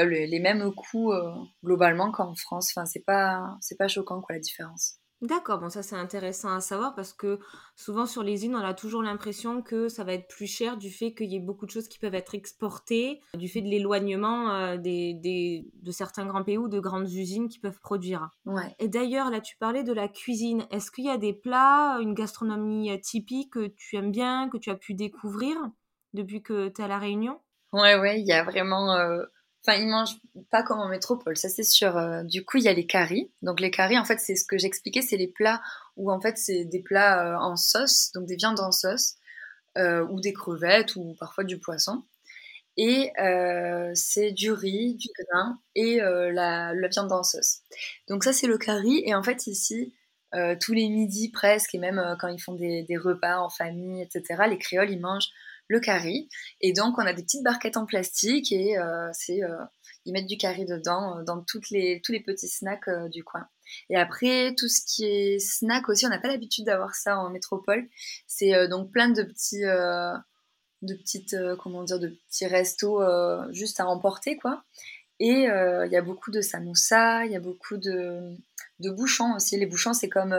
les, 0.04 0.40
mêmes 0.40 0.72
coûts 0.74 1.12
euh, 1.14 1.34
globalement 1.64 2.12
qu'en 2.12 2.36
France. 2.36 2.72
Enfin, 2.75 2.86
c'est 2.86 3.04
pas, 3.06 3.58
c'est 3.62 3.78
pas 3.78 3.88
choquant 3.88 4.22
quoi 4.22 4.36
la 4.36 4.42
différence. 4.42 5.00
D'accord, 5.22 5.60
bon 5.60 5.70
ça 5.70 5.82
c'est 5.82 5.96
intéressant 5.96 6.54
à 6.54 6.60
savoir 6.60 6.94
parce 6.94 7.14
que 7.14 7.40
souvent 7.78 8.06
sur 8.06 8.22
les 8.22 8.46
îles, 8.46 8.54
on 8.54 8.60
a 8.60 8.74
toujours 8.74 9.02
l'impression 9.02 9.62
que 9.62 9.88
ça 9.88 10.04
va 10.04 10.14
être 10.14 10.28
plus 10.28 10.46
cher 10.46 10.78
du 10.78 10.92
fait 10.92 11.14
qu'il 11.14 11.32
y 11.32 11.38
ait 11.38 11.40
beaucoup 11.40 11.66
de 11.66 11.72
choses 11.72 11.88
qui 11.88 12.00
peuvent 12.00 12.14
être 12.14 12.36
exportées, 12.36 13.22
du 13.34 13.48
fait 13.48 13.62
de 13.62 13.68
l'éloignement 13.68 14.52
euh, 14.52 14.78
des, 14.78 15.14
des- 15.14 15.70
de 15.74 15.92
certains 15.92 16.25
grands 16.25 16.44
pays 16.44 16.58
ou 16.58 16.68
de 16.68 16.80
grandes 16.82 17.10
usines 17.10 17.48
qui 17.48 17.60
peuvent 17.60 17.80
produire. 17.80 18.30
Ouais. 18.46 18.75
Et 18.78 18.90
d'ailleurs, 18.90 19.32
là 19.32 19.40
tu 19.40 19.56
parlais 19.58 19.84
de 19.84 19.94
la 19.94 20.10
cuisine. 20.10 20.66
Est-ce 20.70 20.92
qu'il 20.92 21.06
y 21.06 21.10
a 21.10 21.18
des 21.18 21.34
plats, 21.34 21.98
une 22.02 22.14
gastronomie 22.14 23.00
typique 23.02 23.54
que 23.54 23.68
tu 23.68 23.96
aimes 23.96 24.12
bien, 24.12 24.50
que 24.50 24.58
tu 24.58 24.70
as 24.70 24.75
pu 24.75 24.94
découvrir 24.96 25.56
depuis 26.14 26.44
que 26.44 26.68
tu 26.68 26.82
es 26.82 26.86
à 26.86 26.88
La 26.90 27.00
Réunion? 27.00 27.40
Ouais, 27.72 27.96
ouais, 28.00 28.20
il 28.22 28.25
y 28.28 28.32
a 28.34 28.44
vraiment. 28.44 28.96
euh, 28.96 29.24
Enfin, 29.67 29.79
ils 29.79 29.88
mangent 29.88 30.17
pas 30.51 30.62
comme 30.62 30.79
en 30.79 30.88
métropole, 30.88 31.36
ça 31.38 31.50
c'est 31.50 31.63
sûr. 31.63 31.98
Euh, 31.98 32.22
Du 32.24 32.45
coup, 32.45 32.57
il 32.57 32.63
y 32.63 32.67
a 32.67 32.74
les 32.74 32.86
caries. 32.86 33.31
Donc, 33.41 33.60
les 33.60 33.72
caries, 33.72 33.98
en 33.98 34.05
fait, 34.05 34.19
c'est 34.19 34.36
ce 34.36 34.45
que 34.45 34.60
j'expliquais, 34.60 35.01
c'est 35.01 35.17
les 35.17 35.27
plats 35.27 35.62
où 35.98 36.12
en 36.12 36.22
fait 36.22 36.38
c'est 36.38 36.65
des 36.65 36.81
plats 36.81 37.25
euh, 37.25 37.38
en 37.39 37.55
sauce, 37.55 38.12
donc 38.13 38.27
des 38.27 38.36
viandes 38.36 38.60
en 38.60 38.72
sauce, 38.72 39.15
euh, 39.77 40.05
ou 40.10 40.22
des 40.22 40.34
crevettes, 40.34 40.95
ou 40.95 41.15
parfois 41.19 41.43
du 41.43 41.57
poisson. 41.60 42.03
Et 42.77 43.12
c'est 43.95 44.31
du 44.31 44.51
riz, 44.51 44.95
du 44.95 45.07
grain 45.17 45.57
et 45.75 45.98
la, 45.98 46.74
viande 46.89 47.12
en 47.12 47.24
sauce. 47.24 47.62
Donc, 48.10 48.24
ça 48.24 48.34
c'est 48.34 48.48
le 48.48 48.57
curry. 48.57 49.01
Et 49.05 49.15
en 49.15 49.24
fait, 49.24 49.48
ici, 49.48 49.93
tous 50.60 50.74
les 50.74 50.89
midis 50.89 51.31
presque, 51.31 51.74
et 51.74 51.79
même 51.79 52.17
quand 52.19 52.27
ils 52.27 52.41
font 52.41 52.53
des, 52.53 52.84
des 52.84 52.98
repas 52.98 53.39
en 53.39 53.50
famille, 53.50 54.01
etc., 54.01 54.43
les 54.50 54.57
créoles, 54.57 54.91
ils 54.91 55.00
mangent 55.00 55.29
le 55.67 55.79
curry. 55.79 56.29
Et 56.62 56.74
donc, 56.74 56.98
on 56.98 57.05
a 57.05 57.13
des 57.13 57.24
petites 57.24 57.43
barquettes 57.43 57.77
en 57.77 57.86
plastique 57.86 58.51
et 58.51 58.77
euh, 58.77 59.10
c'est, 59.13 59.43
euh, 59.43 59.63
ils 60.05 60.13
mettent 60.13 60.27
du 60.27 60.38
curry 60.38 60.65
dedans 60.65 61.19
euh, 61.19 61.24
dans 61.24 61.43
les, 61.72 62.01
tous 62.03 62.12
les 62.12 62.19
petits 62.19 62.48
snacks 62.48 62.89
du 63.12 63.24
coin. 63.24 63.48
Et 63.89 63.95
après, 63.95 64.53
tout 64.55 64.67
ce 64.67 64.81
qui 64.86 65.05
est 65.05 65.39
snack 65.39 65.89
aussi, 65.89 66.05
on 66.05 66.10
n'a 66.10 66.19
pas 66.19 66.27
l'habitude 66.27 66.65
d'avoir 66.65 66.93
ça 66.95 67.17
en 67.17 67.29
métropole. 67.29 67.88
C'est 68.27 68.67
donc 68.67 68.91
plein 68.91 69.10
de 69.10 69.24
petits, 69.24 69.62
de 69.63 70.93
petites, 70.93 71.36
comment 71.62 71.84
dire, 71.84 72.00
de 72.00 72.10
petits 72.27 72.45
restos 72.45 73.01
juste 73.51 73.79
à 73.79 73.88
emporter, 73.88 74.38
quoi. 74.38 74.63
Et 75.19 75.45
il 75.48 75.89
y 75.91 75.98
a 75.98 76.01
beaucoup 76.03 76.29
de 76.29 76.41
samoussa, 76.41 77.25
il 77.25 77.31
y 77.31 77.36
a 77.36 77.39
beaucoup 77.39 77.77
de, 77.77 78.38
de 78.81 78.91
bouchons 78.91 79.34
aussi. 79.36 79.57
Les 79.57 79.65
bouchons, 79.65 79.93
c'est 79.93 80.10
comme, 80.10 80.36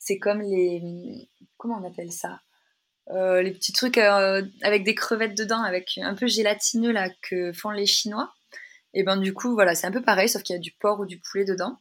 c'est 0.00 0.18
comme 0.18 0.40
les, 0.40 1.28
comment 1.56 1.80
on 1.80 1.86
appelle 1.86 2.10
ça? 2.10 2.40
Euh, 3.10 3.40
les 3.40 3.52
petits 3.52 3.72
trucs 3.72 3.96
euh, 3.98 4.42
avec 4.62 4.84
des 4.84 4.94
crevettes 4.94 5.36
dedans, 5.36 5.62
avec 5.62 5.98
un 6.02 6.14
peu 6.14 6.26
gélatineux 6.26 6.92
là 6.92 7.08
que 7.22 7.52
font 7.52 7.70
les 7.70 7.86
Chinois. 7.86 8.32
Et 8.94 9.02
ben 9.02 9.16
du 9.16 9.32
coup 9.34 9.54
voilà, 9.54 9.74
c'est 9.74 9.86
un 9.86 9.92
peu 9.92 10.02
pareil, 10.02 10.28
sauf 10.28 10.42
qu'il 10.42 10.54
y 10.54 10.58
a 10.58 10.60
du 10.60 10.72
porc 10.72 11.00
ou 11.00 11.06
du 11.06 11.18
poulet 11.18 11.44
dedans. 11.44 11.78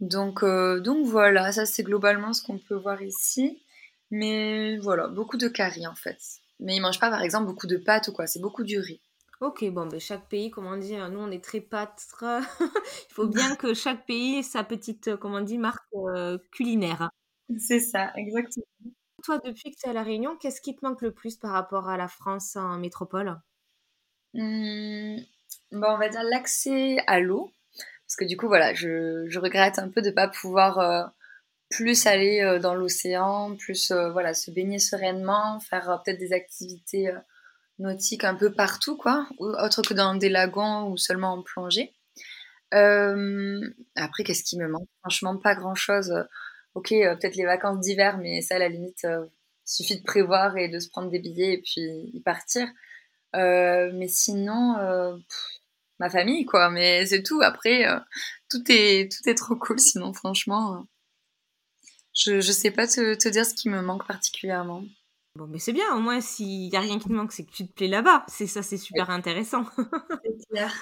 Donc 0.00 0.42
euh, 0.42 0.80
donc 0.80 1.06
voilà, 1.06 1.52
ça 1.52 1.66
c'est 1.66 1.82
globalement 1.84 2.32
ce 2.32 2.42
qu'on 2.42 2.58
peut 2.58 2.74
voir 2.74 3.02
ici. 3.02 3.62
Mais 4.10 4.78
voilà, 4.78 5.08
beaucoup 5.08 5.36
de 5.36 5.48
curry 5.48 5.86
en 5.86 5.94
fait. 5.94 6.18
Mais 6.58 6.76
ils 6.76 6.80
mangent 6.80 7.00
pas 7.00 7.10
par 7.10 7.22
exemple 7.22 7.46
beaucoup 7.46 7.66
de 7.68 7.76
pâtes 7.76 8.08
ou 8.08 8.12
quoi, 8.12 8.26
c'est 8.26 8.40
beaucoup 8.40 8.64
du 8.64 8.78
riz. 8.80 9.00
Ok, 9.40 9.64
bon, 9.70 9.86
ben 9.86 10.00
chaque 10.00 10.28
pays, 10.28 10.50
comment 10.50 10.70
on 10.72 10.76
dit, 10.76 10.96
euh, 10.96 11.08
nous 11.08 11.20
on 11.20 11.30
est 11.30 11.44
très 11.44 11.60
pâtre. 11.60 12.24
Il 13.10 13.14
faut 13.14 13.28
bien 13.28 13.56
que 13.56 13.72
chaque 13.74 14.04
pays 14.06 14.38
ait 14.38 14.42
sa 14.42 14.64
petite, 14.64 15.16
comment 15.16 15.36
on 15.38 15.42
dit, 15.42 15.58
marque 15.58 15.84
culinaire. 16.52 17.10
C'est 17.58 17.80
ça, 17.80 18.12
exactement. 18.16 18.66
Toi, 19.22 19.38
depuis 19.38 19.70
que 19.70 19.76
tu 19.80 19.86
es 19.86 19.90
à 19.90 19.92
La 19.92 20.02
Réunion, 20.02 20.36
qu'est-ce 20.36 20.60
qui 20.60 20.74
te 20.74 20.84
manque 20.84 21.02
le 21.02 21.12
plus 21.12 21.36
par 21.36 21.52
rapport 21.52 21.88
à 21.88 21.96
la 21.96 22.08
France 22.08 22.56
en 22.56 22.78
métropole? 22.78 23.36
Hum, 24.34 25.16
bon, 25.72 25.88
on 25.88 25.98
va 25.98 26.08
dire 26.08 26.22
l'accès 26.22 26.98
à 27.06 27.20
l'eau. 27.20 27.52
Parce 28.06 28.16
que 28.16 28.24
du 28.24 28.36
coup, 28.36 28.48
voilà, 28.48 28.74
je, 28.74 29.38
regrette 29.38 29.78
un 29.78 29.88
peu 29.88 30.02
de 30.02 30.08
ne 30.08 30.14
pas 30.14 30.28
pouvoir 30.28 30.78
euh, 30.78 31.04
plus 31.68 32.06
aller 32.06 32.40
euh, 32.40 32.58
dans 32.58 32.74
l'océan, 32.74 33.54
plus 33.56 33.90
euh, 33.90 34.10
voilà, 34.10 34.34
se 34.34 34.50
baigner 34.50 34.78
sereinement, 34.78 35.60
faire 35.60 36.02
peut-être 36.04 36.18
des 36.18 36.32
activités 36.32 37.12
nautiques 37.78 38.24
un 38.24 38.34
peu 38.34 38.52
partout, 38.52 38.96
quoi, 38.96 39.28
autre 39.38 39.82
que 39.82 39.94
dans 39.94 40.14
des 40.14 40.28
lagons 40.28 40.90
ou 40.90 40.96
seulement 40.96 41.34
en 41.34 41.42
plongée. 41.42 41.92
Après, 42.72 44.24
qu'est-ce 44.24 44.44
qui 44.44 44.58
me 44.58 44.68
manque? 44.68 44.88
Franchement, 45.00 45.36
pas 45.36 45.54
grand-chose. 45.54 46.12
Ok, 46.74 46.92
euh, 46.92 47.16
peut-être 47.16 47.36
les 47.36 47.44
vacances 47.46 47.80
d'hiver, 47.80 48.18
mais 48.18 48.40
ça, 48.42 48.56
à 48.56 48.58
la 48.58 48.68
limite, 48.68 49.04
euh, 49.04 49.26
il 49.66 49.72
suffit 49.84 49.98
de 49.98 50.04
prévoir 50.04 50.56
et 50.56 50.68
de 50.68 50.78
se 50.78 50.88
prendre 50.88 51.10
des 51.10 51.18
billets 51.18 51.54
et 51.54 51.62
puis 51.62 51.80
y 52.14 52.20
partir. 52.20 52.68
Euh, 53.36 53.90
mais 53.94 54.08
sinon, 54.08 54.78
euh, 54.78 55.16
pff, 55.16 55.46
ma 56.00 56.10
famille, 56.10 56.46
quoi. 56.46 56.70
Mais 56.70 57.06
c'est 57.06 57.22
tout. 57.22 57.40
Après, 57.42 57.86
tout 58.50 58.62
est, 58.70 59.10
tout 59.12 59.28
est 59.28 59.34
trop 59.36 59.56
cool. 59.56 59.78
Sinon, 59.80 60.12
franchement, 60.14 60.86
je, 62.14 62.40
je 62.40 62.52
sais 62.52 62.70
pas 62.70 62.86
te, 62.86 63.14
te 63.14 63.28
dire 63.28 63.46
ce 63.46 63.54
qui 63.54 63.68
me 63.68 63.82
manque 63.82 64.06
particulièrement. 64.06 64.84
Bon, 65.36 65.46
mais 65.46 65.58
c'est 65.58 65.72
bien, 65.72 65.94
au 65.94 66.00
moins 66.00 66.20
s'il 66.20 66.72
y 66.72 66.76
a 66.76 66.80
rien 66.80 66.98
qui 66.98 67.08
te 67.08 67.12
manque, 67.12 67.32
c'est 67.32 67.44
que 67.44 67.52
tu 67.52 67.66
te 67.66 67.72
plais 67.72 67.86
là-bas. 67.86 68.24
C'est 68.28 68.46
ça, 68.48 68.62
c'est 68.62 68.76
Ouais, 68.92 69.00
super 69.00 69.10
intéressant. 69.10 69.64
c'est 70.24 70.46
clair. 70.50 70.72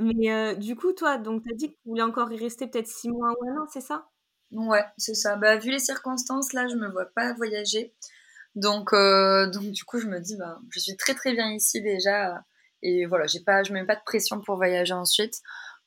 Mais 0.00 0.56
du 0.56 0.76
coup, 0.76 0.92
toi, 0.92 1.18
donc 1.18 1.42
tu 1.44 1.50
as 1.52 1.54
dit 1.56 1.68
que 1.70 1.74
tu 1.74 1.88
voulais 1.88 2.02
encore 2.02 2.32
y 2.32 2.36
rester 2.38 2.66
peut-être 2.66 2.88
six 2.88 3.08
mois 3.08 3.32
ou 3.40 3.48
un 3.48 3.62
an, 3.62 3.66
c'est 3.72 3.80
ça? 3.80 4.08
Ouais, 4.52 4.84
c'est 4.96 5.14
ça. 5.14 5.36
Bah, 5.36 5.56
vu 5.56 5.70
les 5.70 5.78
circonstances, 5.78 6.52
là, 6.52 6.68
je 6.68 6.76
me 6.76 6.88
vois 6.88 7.06
pas 7.06 7.34
voyager. 7.34 7.94
Donc, 8.54 8.92
euh, 8.92 9.48
donc 9.50 9.70
du 9.70 9.84
coup, 9.84 10.00
je 10.00 10.06
me 10.06 10.20
dis, 10.20 10.36
bah, 10.36 10.58
je 10.70 10.80
suis 10.80 10.96
très 10.96 11.14
très 11.14 11.32
bien 11.34 11.52
ici 11.52 11.82
déjà. 11.82 12.42
Et 12.82 13.06
voilà, 13.06 13.26
j'ai 13.26 13.40
pas, 13.40 13.62
je 13.62 13.72
mets 13.72 13.84
pas 13.84 13.96
de 13.96 14.04
pression 14.04 14.40
pour 14.40 14.56
voyager 14.56 14.94
ensuite. 14.94 15.40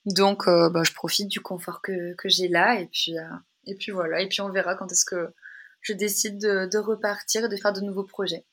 Donc, 0.06 0.48
euh, 0.48 0.70
bah, 0.70 0.84
je 0.84 0.94
profite 0.94 1.28
du 1.28 1.42
confort 1.42 1.82
que, 1.82 2.16
que 2.16 2.30
j'ai 2.30 2.48
là. 2.48 2.80
Et 2.80 2.88
puis, 2.88 3.18
euh, 3.18 3.24
et 3.66 3.76
puis 3.76 3.92
voilà. 3.92 4.22
Et 4.22 4.28
puis, 4.30 4.42
on 4.42 4.52
verra 4.52 4.76
quand 4.76 4.92
est-ce 4.92 5.06
que 5.06 5.34
je 5.82 5.94
décide 5.94 6.40
de, 6.40 6.78
repartir 6.78 7.46
et 7.46 7.50
de 7.50 7.56
faire 7.56 7.74
de 7.74 7.82
nouveaux 7.82 8.04
projets. 8.04 8.46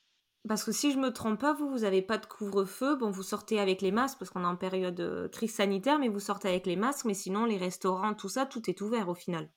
Parce 0.48 0.62
que 0.64 0.72
si 0.72 0.92
je 0.92 0.98
me 0.98 1.12
trompe 1.12 1.40
pas, 1.40 1.54
vous, 1.54 1.68
vous 1.68 1.84
avez 1.84 2.02
pas 2.02 2.18
de 2.18 2.26
couvre-feu. 2.26 2.96
Bon, 2.96 3.10
vous 3.10 3.24
sortez 3.24 3.58
avec 3.60 3.82
les 3.82 3.90
masques 3.90 4.18
parce 4.18 4.30
qu'on 4.30 4.44
est 4.44 4.46
en 4.46 4.56
période 4.56 5.28
crise 5.32 5.54
sanitaire, 5.54 5.98
mais 5.98 6.08
vous 6.08 6.20
sortez 6.20 6.48
avec 6.48 6.66
les 6.66 6.76
masques. 6.76 7.04
Mais 7.04 7.14
sinon, 7.14 7.46
les 7.46 7.58
restaurants, 7.58 8.14
tout 8.14 8.28
ça, 8.28 8.46
tout 8.46 8.70
est 8.70 8.80
ouvert 8.80 9.08
au 9.08 9.14
final. 9.14 9.48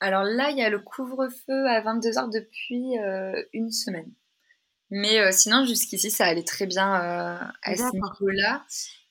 Alors 0.00 0.24
là, 0.24 0.50
il 0.50 0.58
y 0.58 0.62
a 0.62 0.68
le 0.68 0.78
couvre-feu 0.78 1.66
à 1.68 1.80
22 1.80 2.18
heures 2.18 2.28
depuis 2.28 2.98
euh, 2.98 3.42
une 3.52 3.70
semaine. 3.70 4.12
Mais 4.90 5.18
euh, 5.18 5.32
sinon, 5.32 5.64
jusqu'ici, 5.64 6.10
ça 6.10 6.26
allait 6.26 6.44
très 6.44 6.66
bien 6.66 6.94
euh, 6.94 7.38
à 7.62 7.76
ce 7.76 7.92
niveau-là. 7.92 8.64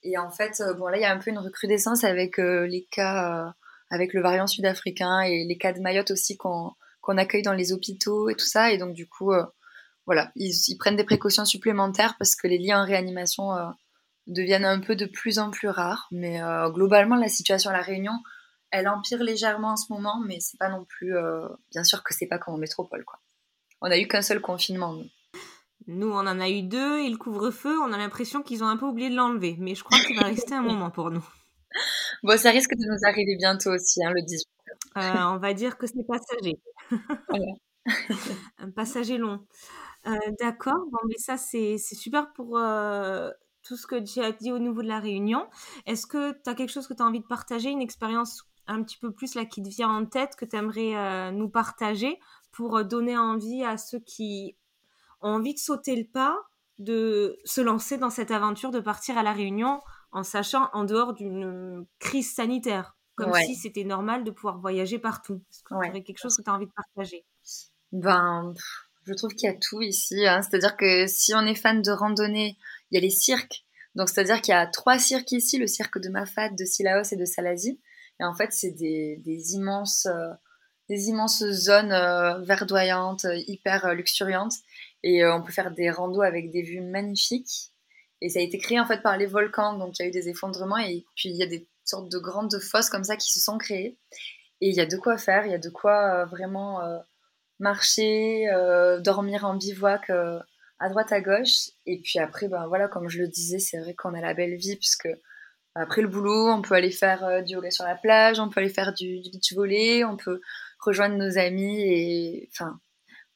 Et 0.04 0.18
en 0.18 0.30
fait, 0.30 0.62
bon, 0.78 0.88
là, 0.88 0.98
il 0.98 1.02
y 1.02 1.06
a 1.06 1.12
un 1.12 1.18
peu 1.18 1.32
une 1.32 1.40
recrudescence 1.40 2.04
avec 2.04 2.38
les 2.38 2.88
cas, 2.92 3.54
avec 3.90 4.14
le 4.14 4.22
variant 4.22 4.46
sud-africain 4.46 5.22
et 5.22 5.46
les 5.46 5.58
cas 5.58 5.74
de 5.74 5.80
Mayotte 5.80 6.12
aussi 6.12 6.38
qu'on 6.38 6.72
qu'on 7.02 7.18
accueille 7.18 7.44
dans 7.44 7.54
les 7.54 7.72
hôpitaux 7.72 8.30
et 8.30 8.36
tout 8.36 8.46
ça. 8.46 8.72
Et 8.72 8.78
donc, 8.78 8.94
du 8.94 9.08
coup, 9.08 9.32
voilà, 10.06 10.32
ils, 10.36 10.54
ils 10.68 10.78
prennent 10.78 10.96
des 10.96 11.04
précautions 11.04 11.46
supplémentaires 11.46 12.16
parce 12.20 12.36
que 12.36 12.48
les 12.48 12.60
lits 12.60 12.74
en 12.74 12.86
réanimation 12.86 13.50
deviennent 14.28 14.66
un 14.66 14.80
peu 14.80 14.96
de 14.96 15.08
plus 15.08 15.40
en 15.40 15.50
plus 15.50 15.70
rares. 15.70 16.08
Mais 16.12 16.40
globalement, 16.68 17.16
la 17.16 17.30
situation 17.30 17.72
à 17.72 17.74
La 17.74 17.82
Réunion, 17.82 18.14
elle 18.76 18.88
empire 18.88 19.24
légèrement 19.24 19.72
en 19.74 19.78
ce 19.78 19.92
moment, 19.92 20.20
mais 20.26 20.40
c'est 20.40 20.58
pas 20.58 20.70
non 20.70 20.86
plus. 20.86 21.16
euh, 21.16 21.48
bien 21.72 21.84
sûr 21.84 22.04
que 22.04 22.14
c'est 22.14 22.28
pas 22.28 22.38
comme 22.38 22.56
en 22.56 22.58
métropole, 22.58 23.04
quoi. 23.06 23.20
On 23.82 23.92
a 23.92 23.98
eu 23.98 24.08
qu'un 24.08 24.22
seul 24.22 24.42
confinement, 24.42 24.94
nous. 24.94 25.10
Nous, 25.88 26.08
on 26.08 26.20
en 26.20 26.40
a 26.40 26.50
eu 26.50 26.64
deux 26.64 27.00
et 27.00 27.10
le 27.10 27.18
couvre-feu, 27.18 27.78
on 27.80 27.94
a 27.94 27.98
l'impression 27.98 28.42
qu'ils 28.42 28.64
ont 28.64 28.68
un 28.68 28.78
peu 28.78 28.86
oublié 28.86 29.10
de 29.10 29.16
l'enlever. 29.16 29.56
Mais 29.60 29.76
je 29.76 29.84
crois 29.84 30.00
qu'il 30.00 30.18
va 30.20 30.26
rester 30.26 30.56
un 30.56 30.62
moment 30.62 30.90
pour 30.92 31.12
nous. 31.12 31.26
Bon, 32.24 32.38
ça 32.40 32.52
risque 32.52 32.72
de 32.72 32.86
nous 32.86 33.06
arriver 33.06 33.36
bientôt 33.36 33.72
aussi, 33.72 34.04
hein, 34.04 34.12
le 34.16 34.22
18. 34.22 34.48
Euh, 34.98 35.02
on 35.26 35.38
va 35.38 35.54
dire 35.54 35.78
que 35.78 35.86
c'est 35.88 36.06
passager. 36.08 36.58
Un 38.60 38.72
passager 38.72 39.18
long. 39.18 39.46
Euh, 40.08 40.18
d'accord, 40.40 40.86
bon, 40.92 41.00
mais 41.08 41.18
ça, 41.18 41.38
c'est 41.38 41.78
c'est 41.78 41.96
super 41.96 42.32
pour 42.34 42.58
euh, 42.58 43.30
tout 43.64 43.76
ce 43.76 43.88
que 43.88 44.00
tu 44.00 44.22
as 44.22 44.32
dit 44.32 44.52
au 44.52 44.60
niveau 44.60 44.82
de 44.82 44.88
la 44.88 45.00
réunion. 45.00 45.48
Est-ce 45.86 46.08
que 46.08 46.32
tu 46.44 46.50
as 46.50 46.56
quelque 46.56 46.72
chose 46.72 46.88
que 46.88 46.94
tu 46.94 47.04
as 47.04 47.06
envie 47.06 47.20
de 47.20 47.26
partager, 47.28 47.70
une 47.70 47.82
expérience 47.82 48.44
un 48.68 48.84
petit 48.84 48.98
peu 48.98 49.12
plus 49.12 49.36
là 49.36 49.46
qui 49.46 49.62
te 49.62 49.70
vient 49.70 49.90
en 49.90 50.06
tête, 50.06 50.36
que 50.36 50.46
tu 50.46 50.56
aimerais 50.56 51.32
nous 51.32 51.50
partager 51.50 52.20
pour 52.52 52.78
euh, 52.78 52.84
donner 52.84 53.18
envie 53.18 53.64
à 53.64 53.78
ceux 53.78 54.00
qui 54.00 54.56
ont 55.22 55.30
envie 55.36 55.54
de 55.54 55.60
sauter 55.60 55.96
le 55.96 56.06
pas, 56.06 56.38
de 56.80 57.38
se 57.46 57.62
lancer 57.62 57.98
dans 57.98 58.10
cette 58.10 58.32
aventure 58.32 58.72
de 58.72 58.80
partir 58.80 59.18
à 59.18 59.24
la 59.24 59.34
réunion 59.34 59.82
en 60.12 60.24
sachant 60.24 60.70
en 60.74 60.84
dehors 60.84 61.14
d'une 61.14 61.86
crise 62.00 62.34
sanitaire, 62.34 62.96
comme 63.16 63.32
Ouais, 63.32 63.46
si 63.46 63.56
c'était 63.56 63.84
normal 63.84 64.24
de 64.24 64.32
pouvoir 64.32 64.58
voyager 64.60 65.00
partout. 65.00 65.42
Est-ce 65.52 65.64
que 65.64 65.70
tu 65.70 65.90
aurais 65.90 66.04
quelque 66.04 66.20
chose 66.20 66.36
que 66.38 66.42
tu 66.42 66.50
as 66.50 66.54
envie 66.54 66.68
de 66.68 66.72
partager? 66.74 67.26
Ben, 67.92 68.54
je 69.06 69.14
trouve 69.14 69.32
qu'il 69.32 69.50
y 69.50 69.54
a 69.54 69.56
tout 69.58 69.82
ici. 69.82 70.26
hein. 70.26 70.42
C'est-à-dire 70.42 70.76
que 70.78 71.08
si 71.08 71.34
on 71.34 71.42
est 71.42 71.56
fan 71.56 71.82
de 71.82 71.92
randonnée, 71.92 72.58
il 72.92 72.96
y 72.96 72.98
a 72.98 73.02
les 73.02 73.10
cirques. 73.10 73.66
Donc, 73.96 74.10
c'est-à-dire 74.10 74.42
qu'il 74.42 74.52
y 74.54 74.58
a 74.58 74.68
trois 74.68 75.00
cirques 75.00 75.32
ici, 75.32 75.58
le 75.58 75.68
cirque 75.68 76.00
de 76.00 76.10
Mafat, 76.10 76.50
de 76.50 76.66
Sillaos 76.66 77.04
et 77.12 77.16
de 77.16 77.26
Salazie. 77.26 77.80
Et 78.20 78.24
en 78.24 78.34
fait, 78.34 78.52
c'est 78.52 78.72
des, 78.72 79.54
immenses, 79.54 80.06
euh, 80.06 80.34
des 80.90 81.10
immenses 81.10 81.44
zones 81.52 81.92
euh, 81.92 82.40
verdoyantes, 82.40 83.26
euh, 83.26 83.36
hyper 83.48 83.94
luxuriantes. 83.94 84.54
Et 85.04 85.24
on 85.26 85.44
peut 85.44 85.52
faire 85.52 85.72
des 85.72 85.92
randos 85.92 86.24
avec 86.24 86.50
des 86.50 86.64
vues 86.64 86.82
magnifiques. 86.82 87.72
Et 88.22 88.30
ça 88.30 88.40
a 88.40 88.42
été 88.42 88.58
créé 88.58 88.80
en 88.80 88.88
fait 88.88 89.04
par 89.04 89.18
les 89.18 89.28
volcans, 89.28 89.78
donc 89.78 90.00
il 90.00 90.02
y 90.02 90.06
a 90.06 90.08
eu 90.08 90.12
des 90.12 90.30
effondrements 90.30 90.80
et 90.80 91.06
puis 91.16 91.30
il 91.30 91.36
y 91.36 91.44
a 91.44 91.46
des 91.46 91.68
sortes 91.84 92.10
de 92.10 92.18
grandes 92.18 92.58
fosses 92.60 92.90
comme 92.90 93.04
ça 93.04 93.16
qui 93.18 93.32
se 93.32 93.40
sont 93.40 93.60
créées. 93.60 94.00
Et 94.62 94.70
il 94.70 94.74
y 94.74 94.80
a 94.80 94.88
de 94.88 94.98
quoi 94.98 95.18
faire, 95.18 95.46
il 95.46 95.52
y 95.52 95.54
a 95.54 95.60
de 95.60 95.70
quoi 95.70 96.26
vraiment 96.26 96.82
marcher, 97.60 98.48
dormir 99.04 99.46
en 99.46 99.56
bivouac 99.56 100.10
à 100.80 100.90
droite 100.90 101.12
à 101.12 101.22
gauche. 101.22 101.70
Et 101.86 102.00
puis 102.00 102.18
après, 102.18 102.48
ben 102.48 102.66
voilà, 102.68 102.88
comme 102.88 103.10
je 103.10 103.20
le 103.20 103.28
disais, 103.28 103.60
c'est 103.60 103.78
vrai 103.78 103.94
qu'on 103.94 104.16
a 104.16 104.22
la 104.22 104.34
belle 104.34 104.56
vie 104.56 104.76
puisque 104.76 105.10
après 105.76 106.02
le 106.02 106.08
boulot, 106.08 106.50
on 106.50 106.62
peut 106.62 106.76
aller 106.76 106.92
faire 106.92 107.44
du 107.44 107.54
yoga 107.54 107.70
sur 107.70 107.84
la 107.84 107.96
plage, 107.96 108.40
on 108.40 108.50
peut 108.50 108.62
aller 108.62 108.70
faire 108.70 108.94
du, 108.94 109.20
du 109.20 109.30
beach 109.30 109.54
volley, 109.54 110.04
on 110.04 110.18
peut 110.18 110.40
rejoindre 110.80 111.16
nos 111.18 111.38
amis 111.38 111.82
et 111.82 112.50
enfin 112.52 112.80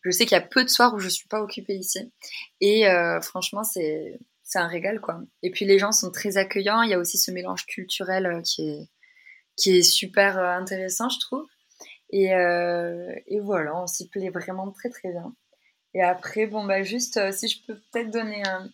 je 0.02 0.12
sais 0.12 0.26
qu'il 0.26 0.38
y 0.38 0.42
a 0.42 0.46
peu 0.46 0.64
de 0.64 0.70
soirs 0.70 0.94
où 0.94 1.00
je 1.00 1.10
suis 1.10 1.28
pas 1.28 1.42
occupée 1.42 1.76
ici. 1.76 2.12
Et 2.62 2.88
euh, 2.88 3.22
franchement, 3.22 3.64
c'est 3.64 4.20
c'est 4.44 4.60
un 4.60 4.68
régal 4.68 5.00
quoi. 5.02 5.22
Et 5.44 5.52
puis 5.52 5.66
les 5.66 5.80
gens 5.80 5.92
sont 5.92 6.12
très 6.12 6.38
accueillants. 6.38 6.82
Il 6.82 6.90
y 6.90 6.94
a 6.94 7.00
aussi 7.00 7.18
ce 7.18 7.32
mélange 7.32 7.66
culturel 7.66 8.26
euh, 8.26 8.42
qui 8.42 8.70
est 8.70 8.90
qui 9.58 9.78
est 9.78 9.84
super 9.84 10.38
euh, 10.38 10.58
intéressant, 10.58 11.10
je 11.10 11.20
trouve. 11.20 11.46
Et, 12.12 12.30
et 13.28 13.40
voilà, 13.40 13.80
on 13.80 13.86
s'y 13.86 14.10
plaît 14.10 14.32
vraiment 14.32 14.72
très 14.72 14.90
très 14.90 15.12
bien. 15.12 15.36
Et 15.94 16.02
après, 16.02 16.48
bon 16.48 16.66
bah 16.66 16.82
juste 16.82 17.32
si 17.32 17.48
je 17.48 17.60
peux 17.68 17.80
peut-être 17.92 18.10
donner 18.10 18.42
un, 18.48 18.68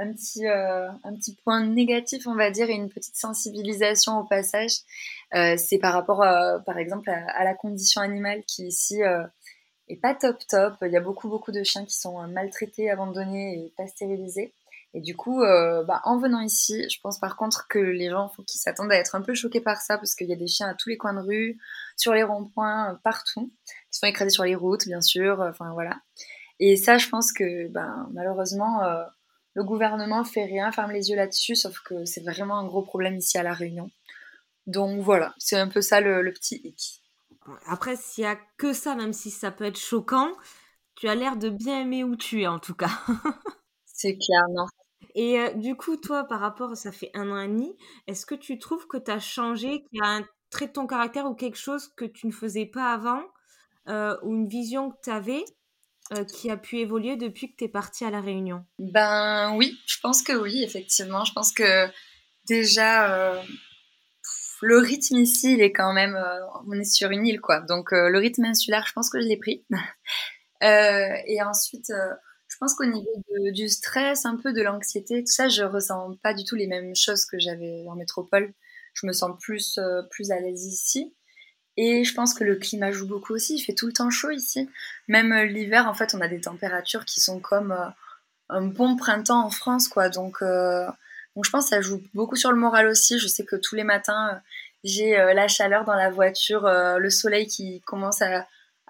un 0.00 0.12
petit, 0.12 0.46
un 0.46 1.14
petit 1.14 1.36
point 1.44 1.64
négatif, 1.64 2.26
on 2.26 2.34
va 2.34 2.50
dire, 2.50 2.70
et 2.70 2.74
une 2.74 2.88
petite 2.88 3.16
sensibilisation 3.16 4.18
au 4.18 4.24
passage, 4.24 4.72
c'est 5.32 5.78
par 5.78 5.92
rapport, 5.92 6.24
par 6.64 6.78
exemple, 6.78 7.10
à, 7.10 7.44
la 7.44 7.54
condition 7.54 8.00
animale 8.00 8.42
qui 8.46 8.66
ici 8.66 9.02
et 9.90 9.96
pas 9.96 10.14
top 10.14 10.38
top. 10.48 10.74
Il 10.82 10.92
y 10.92 10.96
a 10.96 11.00
beaucoup 11.00 11.28
beaucoup 11.28 11.52
de 11.52 11.62
chiens 11.62 11.84
qui 11.84 11.98
sont 11.98 12.22
euh, 12.22 12.26
maltraités, 12.28 12.90
abandonnés 12.90 13.58
et 13.58 13.74
pas 13.76 13.86
stérilisés. 13.86 14.54
Et 14.94 15.00
du 15.00 15.16
coup, 15.16 15.42
euh, 15.42 15.84
bah, 15.84 16.00
en 16.04 16.18
venant 16.18 16.40
ici, 16.40 16.88
je 16.88 16.98
pense 17.00 17.18
par 17.18 17.36
contre 17.36 17.66
que 17.68 17.78
les 17.78 18.08
gens 18.08 18.28
faut 18.28 18.42
qu'ils 18.42 18.60
s'attendent 18.60 18.90
à 18.92 18.96
être 18.96 19.14
un 19.14 19.20
peu 19.20 19.34
choqués 19.34 19.60
par 19.60 19.80
ça 19.80 19.98
parce 19.98 20.14
qu'il 20.14 20.28
y 20.28 20.32
a 20.32 20.36
des 20.36 20.48
chiens 20.48 20.68
à 20.68 20.74
tous 20.74 20.88
les 20.88 20.96
coins 20.96 21.14
de 21.14 21.20
rue, 21.20 21.58
sur 21.96 22.14
les 22.14 22.22
ronds-points, 22.22 22.92
euh, 22.92 22.96
partout, 23.04 23.52
qui 23.90 23.98
sont 23.98 24.06
écrasés 24.06 24.30
sur 24.30 24.44
les 24.44 24.54
routes, 24.54 24.86
bien 24.86 25.00
sûr. 25.00 25.40
Enfin 25.40 25.72
voilà. 25.74 25.96
Et 26.60 26.76
ça, 26.76 26.98
je 26.98 27.08
pense 27.08 27.32
que 27.32 27.68
ben, 27.68 28.08
malheureusement, 28.12 28.82
le 29.60 29.64
gouvernement 29.64 30.24
fait 30.24 30.44
rien, 30.44 30.72
ferme 30.72 30.90
les 30.90 31.10
yeux 31.10 31.16
là-dessus, 31.16 31.54
sauf 31.54 31.80
que 31.80 32.06
c'est 32.06 32.22
vraiment 32.22 32.58
un 32.58 32.64
gros 32.64 32.80
problème 32.80 33.16
ici 33.18 33.36
à 33.36 33.42
La 33.42 33.52
Réunion. 33.52 33.90
Donc 34.66 35.02
voilà, 35.02 35.34
c'est 35.36 35.58
un 35.58 35.68
peu 35.68 35.82
ça 35.82 36.00
le, 36.00 36.22
le 36.22 36.32
petit 36.32 36.62
hic. 36.64 37.02
Après, 37.66 37.96
s'il 37.96 38.24
y 38.24 38.26
a 38.26 38.38
que 38.56 38.72
ça, 38.72 38.94
même 38.94 39.12
si 39.12 39.30
ça 39.30 39.50
peut 39.50 39.64
être 39.64 39.78
choquant, 39.78 40.32
tu 40.94 41.08
as 41.08 41.14
l'air 41.14 41.36
de 41.36 41.50
bien 41.50 41.82
aimer 41.82 42.04
où 42.04 42.16
tu 42.16 42.42
es 42.42 42.46
en 42.46 42.58
tout 42.58 42.74
cas. 42.74 42.90
C'est 43.84 44.16
clair, 44.16 44.44
non. 44.50 44.64
Et 45.14 45.38
euh, 45.38 45.52
du 45.52 45.76
coup, 45.76 45.98
toi, 45.98 46.24
par 46.24 46.40
rapport, 46.40 46.74
ça 46.74 46.90
fait 46.90 47.10
un 47.12 47.30
an 47.30 47.40
et 47.40 47.48
demi, 47.48 47.76
est-ce 48.06 48.24
que 48.24 48.34
tu 48.34 48.58
trouves 48.58 48.86
que 48.86 48.96
tu 48.96 49.10
as 49.10 49.20
changé, 49.20 49.82
qu'il 49.82 49.98
y 49.98 50.02
a 50.02 50.08
un 50.08 50.24
trait 50.48 50.68
de 50.68 50.72
ton 50.72 50.86
caractère 50.86 51.26
ou 51.26 51.34
quelque 51.34 51.58
chose 51.58 51.88
que 51.96 52.06
tu 52.06 52.26
ne 52.26 52.32
faisais 52.32 52.66
pas 52.66 52.94
avant, 52.94 53.22
euh, 53.88 54.16
ou 54.22 54.34
une 54.34 54.48
vision 54.48 54.90
que 54.90 54.96
tu 55.04 55.10
avais 55.10 55.44
euh, 56.12 56.24
qui 56.24 56.50
a 56.50 56.56
pu 56.56 56.78
évoluer 56.78 57.16
depuis 57.16 57.50
que 57.50 57.56
tu 57.56 57.64
es 57.64 57.68
partie 57.68 58.04
à 58.04 58.10
La 58.10 58.20
Réunion 58.20 58.64
Ben 58.78 59.54
oui, 59.56 59.78
je 59.86 59.98
pense 60.02 60.22
que 60.22 60.32
oui, 60.32 60.62
effectivement. 60.62 61.24
Je 61.24 61.32
pense 61.32 61.52
que 61.52 61.86
déjà, 62.46 63.42
le 64.62 64.78
rythme 64.78 65.16
ici, 65.16 65.54
il 65.54 65.60
est 65.62 65.72
quand 65.72 65.92
même, 65.92 66.16
euh, 66.16 66.46
on 66.66 66.72
est 66.72 66.84
sur 66.84 67.10
une 67.10 67.26
île, 67.26 67.40
quoi. 67.40 67.60
Donc 67.60 67.92
euh, 67.92 68.08
le 68.08 68.18
rythme 68.18 68.44
insulaire, 68.44 68.84
je 68.86 68.92
pense 68.92 69.10
que 69.10 69.20
je 69.20 69.26
l'ai 69.26 69.38
pris. 69.38 69.64
Euh, 70.62 71.16
et 71.24 71.40
ensuite, 71.40 71.90
je 71.90 72.56
pense 72.58 72.74
qu'au 72.74 72.84
niveau 72.84 73.08
du 73.50 73.70
stress, 73.70 74.26
un 74.26 74.36
peu 74.36 74.52
de 74.52 74.60
l'anxiété, 74.60 75.20
tout 75.20 75.32
ça, 75.32 75.48
je 75.48 75.62
ressens 75.62 76.18
pas 76.22 76.34
du 76.34 76.44
tout 76.44 76.54
les 76.54 76.66
mêmes 76.66 76.94
choses 76.94 77.24
que 77.24 77.38
j'avais 77.38 77.86
en 77.88 77.94
métropole. 77.94 78.52
Je 78.92 79.06
me 79.06 79.14
sens 79.14 79.30
plus, 79.40 79.80
plus 80.10 80.30
à 80.32 80.38
l'aise 80.38 80.66
ici. 80.66 81.14
Et 81.76 82.04
je 82.04 82.14
pense 82.14 82.34
que 82.34 82.44
le 82.44 82.56
climat 82.56 82.92
joue 82.92 83.06
beaucoup 83.06 83.34
aussi. 83.34 83.56
Il 83.56 83.60
fait 83.60 83.74
tout 83.74 83.86
le 83.86 83.92
temps 83.92 84.10
chaud 84.10 84.30
ici. 84.30 84.68
Même 85.08 85.34
l'hiver, 85.44 85.88
en 85.88 85.94
fait, 85.94 86.14
on 86.14 86.20
a 86.20 86.28
des 86.28 86.40
températures 86.40 87.04
qui 87.04 87.20
sont 87.20 87.40
comme 87.40 87.74
un 88.48 88.62
bon 88.62 88.96
printemps 88.96 89.44
en 89.44 89.50
France, 89.50 89.88
quoi. 89.88 90.08
Donc, 90.08 90.42
donc 91.36 91.44
je 91.44 91.50
pense 91.50 91.64
que 91.64 91.70
ça 91.70 91.80
joue 91.80 92.02
beaucoup 92.14 92.36
sur 92.36 92.50
le 92.50 92.58
moral 92.58 92.88
aussi. 92.88 93.18
Je 93.18 93.28
sais 93.28 93.44
que 93.44 93.56
tous 93.56 93.74
les 93.74 93.84
matins, 93.84 94.34
euh, 94.34 94.38
j'ai 94.84 95.18
euh, 95.18 95.34
la 95.34 95.48
chaleur 95.48 95.84
dans 95.84 95.94
la 95.94 96.10
voiture, 96.10 96.66
euh, 96.66 96.98
le 96.98 97.10
soleil 97.10 97.46
qui 97.46 97.80
commence 97.82 98.22
à, 98.22 98.46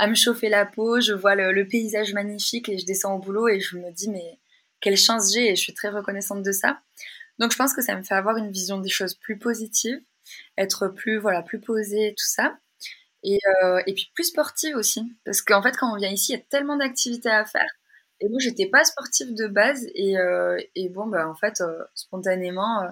me 0.07 0.15
chauffer 0.15 0.49
la 0.49 0.65
peau, 0.65 1.01
je 1.01 1.13
vois 1.13 1.35
le, 1.35 1.69
paysage 1.69 2.15
magnifique 2.15 2.71
et 2.71 2.79
je 2.79 2.87
descends 2.87 3.17
au 3.17 3.19
boulot 3.19 3.49
et 3.49 3.61
je 3.61 3.77
me 3.77 3.93
dis 3.93 4.09
mais 4.09 4.39
quelle 4.81 4.97
chance 4.97 5.35
j'ai 5.35 5.51
et 5.51 5.57
je 5.57 5.61
suis 5.61 5.75
très 5.75 5.91
reconnaissante 5.91 6.43
de 6.43 6.53
ça. 6.53 6.81
Donc 7.39 7.53
je 7.53 7.57
pense 7.59 7.75
que 7.75 7.83
ça 7.83 7.95
me 7.97 8.03
fait 8.03 8.15
avoir 8.15 8.39
une 8.39 8.51
vision 8.51 8.79
des 8.79 8.89
choses 8.89 9.15
plus 9.15 9.39
positive, 9.39 10.01
être 10.57 10.89
plus 10.89 11.19
voilà 11.19 11.43
plus 11.43 11.61
posée 11.61 12.15
tout 12.17 12.27
ça. 12.27 12.57
Et, 13.23 13.39
et 13.87 13.95
puis 13.95 14.11
plus 14.15 14.25
sportive 14.25 14.77
aussi. 14.77 15.03
Parce 15.25 15.43
qu'en 15.43 15.63
fait, 15.63 15.77
quand 15.77 15.93
on 15.93 15.97
vient 15.97 16.11
ici, 16.11 16.33
il 16.33 16.37
y 16.37 16.39
a 16.39 16.45
tellement 16.49 16.77
d'activités 16.77 17.31
à 17.31 17.45
faire 17.45 17.71
et 18.21 18.29
moi, 18.29 18.39
j'étais 18.39 18.67
pas 18.67 18.85
sportive 18.85 19.35
de 19.35 19.47
base. 19.47 19.87
Et, 19.95 20.19
euh, 20.19 20.59
et 20.75 20.89
bon, 20.89 21.07
bah, 21.07 21.29
en 21.29 21.35
fait, 21.35 21.61
euh, 21.61 21.85
spontanément, 21.95 22.83
euh, 22.83 22.89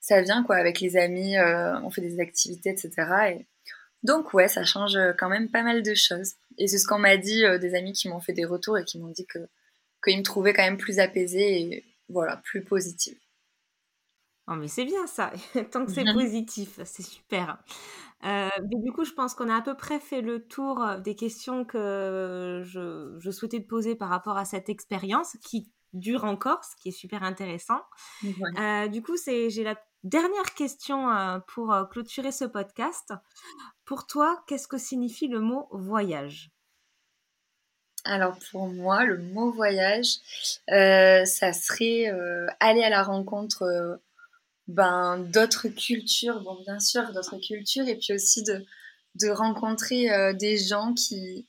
ça 0.00 0.20
vient, 0.20 0.42
quoi. 0.44 0.56
Avec 0.56 0.80
les 0.80 0.96
amis, 0.96 1.36
on 1.38 1.90
fait 1.90 2.00
des 2.02 2.20
activités, 2.20 2.70
etc. 2.70 2.90
Et... 3.30 3.46
Donc, 4.02 4.34
ouais, 4.34 4.48
ça 4.48 4.64
change 4.64 4.98
quand 5.18 5.28
même 5.28 5.48
pas 5.50 5.62
mal 5.62 5.82
de 5.82 5.94
choses. 5.94 6.34
Et 6.58 6.68
c'est 6.68 6.78
ce 6.78 6.86
qu'on 6.86 6.98
m'a 6.98 7.16
dit 7.16 7.42
des 7.60 7.74
amis 7.74 7.92
qui 7.92 8.08
m'ont 8.08 8.20
fait 8.20 8.34
des 8.34 8.44
retours 8.44 8.78
et 8.78 8.84
qui 8.84 8.98
m'ont 8.98 9.08
dit 9.08 9.26
que 9.26 9.38
qu'ils 10.04 10.18
me 10.18 10.22
trouvaient 10.22 10.52
quand 10.52 10.62
même 10.62 10.76
plus 10.76 10.98
apaisée 10.98 11.60
et 11.62 11.84
voilà, 12.10 12.36
plus 12.44 12.62
positive. 12.62 13.16
Oh, 14.46 14.56
mais 14.56 14.68
c'est 14.68 14.84
bien 14.84 15.06
ça, 15.06 15.32
tant 15.72 15.86
que 15.86 15.92
c'est 15.92 16.04
positif, 16.12 16.78
c'est 16.84 17.02
super. 17.02 17.58
Euh, 18.24 18.48
du 18.62 18.92
coup, 18.92 19.04
je 19.04 19.12
pense 19.12 19.34
qu'on 19.34 19.48
a 19.48 19.56
à 19.56 19.62
peu 19.62 19.76
près 19.76 20.00
fait 20.00 20.22
le 20.22 20.46
tour 20.46 20.82
euh, 20.82 20.98
des 20.98 21.14
questions 21.14 21.64
que 21.64 22.62
je, 22.64 23.30
souhaitais 23.30 23.60
te 23.60 23.66
poser 23.66 23.94
par 23.94 24.08
rapport 24.08 24.38
à 24.38 24.44
cette 24.44 24.68
expérience 24.68 25.36
qui 25.42 25.70
dure 25.92 26.24
encore, 26.24 26.64
ce 26.64 26.74
qui 26.76 26.88
est 26.88 26.92
super 26.92 27.22
intéressant. 27.22 27.80
Euh, 28.58 28.88
du 28.88 29.02
coup, 29.02 29.16
c'est, 29.16 29.48
j'ai 29.50 29.62
la 29.62 29.76
dernière 30.02 30.54
question 30.54 31.40
pour 31.46 31.74
clôturer 31.90 32.32
ce 32.32 32.44
podcast. 32.44 33.12
Pour 33.84 34.06
toi, 34.06 34.42
qu'est-ce 34.46 34.68
que 34.68 34.78
signifie 34.78 35.28
le 35.28 35.40
mot 35.40 35.68
voyage? 35.70 36.50
Alors 38.06 38.36
pour 38.50 38.68
moi, 38.68 39.04
le 39.04 39.18
mot 39.18 39.50
voyage, 39.52 40.18
ça 40.68 41.52
serait 41.52 42.06
aller 42.60 42.82
à 42.82 42.90
la 42.90 43.02
rencontre 43.02 44.00
ben, 44.68 45.18
d'autres 45.18 45.68
cultures, 45.68 46.40
bon, 46.40 46.58
bien 46.64 46.80
sûr, 46.80 47.12
d'autres 47.12 47.38
cultures, 47.38 47.86
et 47.86 47.96
puis 47.96 48.14
aussi 48.14 48.42
de, 48.42 48.64
de 49.16 49.28
rencontrer 49.28 50.10
euh, 50.10 50.32
des 50.32 50.56
gens 50.56 50.94
qui, 50.94 51.46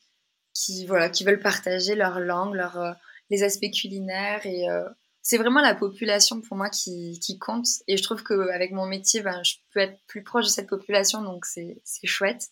qui, 0.53 0.85
voilà, 0.85 1.09
qui 1.09 1.23
veulent 1.23 1.39
partager 1.39 1.95
leur 1.95 2.19
langue, 2.19 2.55
leur, 2.55 2.77
euh, 2.77 2.93
les 3.29 3.43
aspects 3.43 3.71
culinaires. 3.71 4.45
Et 4.45 4.69
euh, 4.69 4.83
c'est 5.21 5.37
vraiment 5.37 5.61
la 5.61 5.75
population 5.75 6.41
pour 6.41 6.57
moi 6.57 6.69
qui, 6.69 7.19
qui 7.21 7.39
compte. 7.39 7.67
Et 7.87 7.97
je 7.97 8.03
trouve 8.03 8.23
qu'avec 8.23 8.71
mon 8.71 8.85
métier, 8.85 9.21
ben, 9.21 9.41
je 9.43 9.55
peux 9.73 9.79
être 9.79 9.97
plus 10.07 10.23
proche 10.23 10.45
de 10.45 10.49
cette 10.49 10.67
population, 10.67 11.21
donc 11.21 11.45
c'est 11.45 11.81
chouette. 12.03 12.49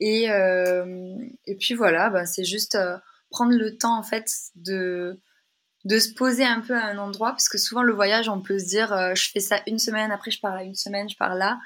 Et, 0.00 0.28
et 1.46 1.56
puis 1.56 1.74
voilà, 1.74 2.08
ben, 2.08 2.24
c'est 2.24 2.44
juste 2.44 2.78
prendre 3.30 3.52
le 3.52 3.76
temps 3.76 3.98
en 3.98 4.04
fait 4.04 4.30
de 4.54 5.20
de 5.84 5.98
se 5.98 6.12
poser 6.12 6.44
un 6.44 6.60
peu 6.60 6.74
à 6.74 6.86
un 6.86 6.98
endroit, 6.98 7.30
parce 7.30 7.48
que 7.48 7.58
souvent 7.58 7.82
le 7.82 7.94
voyage, 7.94 8.28
on 8.28 8.40
peut 8.40 8.58
se 8.58 8.66
dire, 8.66 8.92
euh, 8.92 9.14
je 9.14 9.30
fais 9.30 9.40
ça 9.40 9.60
une 9.66 9.78
semaine, 9.78 10.10
après 10.10 10.30
je 10.30 10.40
pars 10.40 10.54
là 10.54 10.62
une 10.62 10.74
semaine, 10.74 11.08
je 11.08 11.16
pars 11.16 11.34
là. 11.34 11.58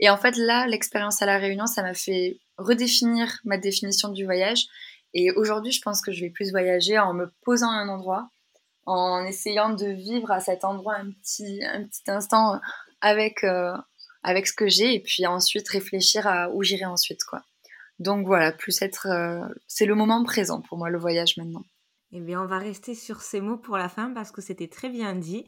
Et 0.00 0.08
en 0.10 0.16
fait, 0.16 0.36
là, 0.36 0.66
l'expérience 0.66 1.22
à 1.22 1.26
La 1.26 1.38
Réunion, 1.38 1.66
ça 1.66 1.82
m'a 1.82 1.94
fait 1.94 2.38
redéfinir 2.56 3.38
ma 3.44 3.58
définition 3.58 4.08
du 4.08 4.24
voyage. 4.24 4.66
Et 5.12 5.30
aujourd'hui, 5.32 5.72
je 5.72 5.82
pense 5.82 6.00
que 6.00 6.12
je 6.12 6.20
vais 6.22 6.30
plus 6.30 6.50
voyager 6.50 6.98
en 6.98 7.12
me 7.12 7.32
posant 7.42 7.70
à 7.70 7.74
un 7.74 7.88
endroit, 7.88 8.30
en 8.86 9.24
essayant 9.24 9.70
de 9.70 9.86
vivre 9.86 10.30
à 10.30 10.40
cet 10.40 10.64
endroit 10.64 10.96
un 10.96 11.10
petit, 11.10 11.60
un 11.64 11.84
petit 11.84 12.10
instant 12.10 12.60
avec, 13.00 13.44
euh, 13.44 13.76
avec 14.22 14.46
ce 14.46 14.52
que 14.52 14.68
j'ai, 14.68 14.94
et 14.94 15.00
puis 15.00 15.26
ensuite 15.26 15.68
réfléchir 15.68 16.26
à 16.26 16.50
où 16.50 16.62
j'irai 16.62 16.86
ensuite, 16.86 17.22
quoi. 17.24 17.42
Donc 17.98 18.26
voilà, 18.26 18.52
plus 18.52 18.80
être, 18.80 19.06
euh, 19.06 19.46
c'est 19.68 19.84
le 19.84 19.94
moment 19.94 20.24
présent 20.24 20.62
pour 20.62 20.78
moi, 20.78 20.88
le 20.88 20.98
voyage 20.98 21.36
maintenant. 21.36 21.64
Eh 22.12 22.20
bien, 22.20 22.42
on 22.42 22.46
va 22.46 22.58
rester 22.58 22.94
sur 22.94 23.20
ces 23.20 23.40
mots 23.40 23.56
pour 23.56 23.76
la 23.76 23.88
fin 23.88 24.12
parce 24.12 24.32
que 24.32 24.40
c'était 24.40 24.68
très 24.68 24.88
bien 24.88 25.14
dit. 25.14 25.46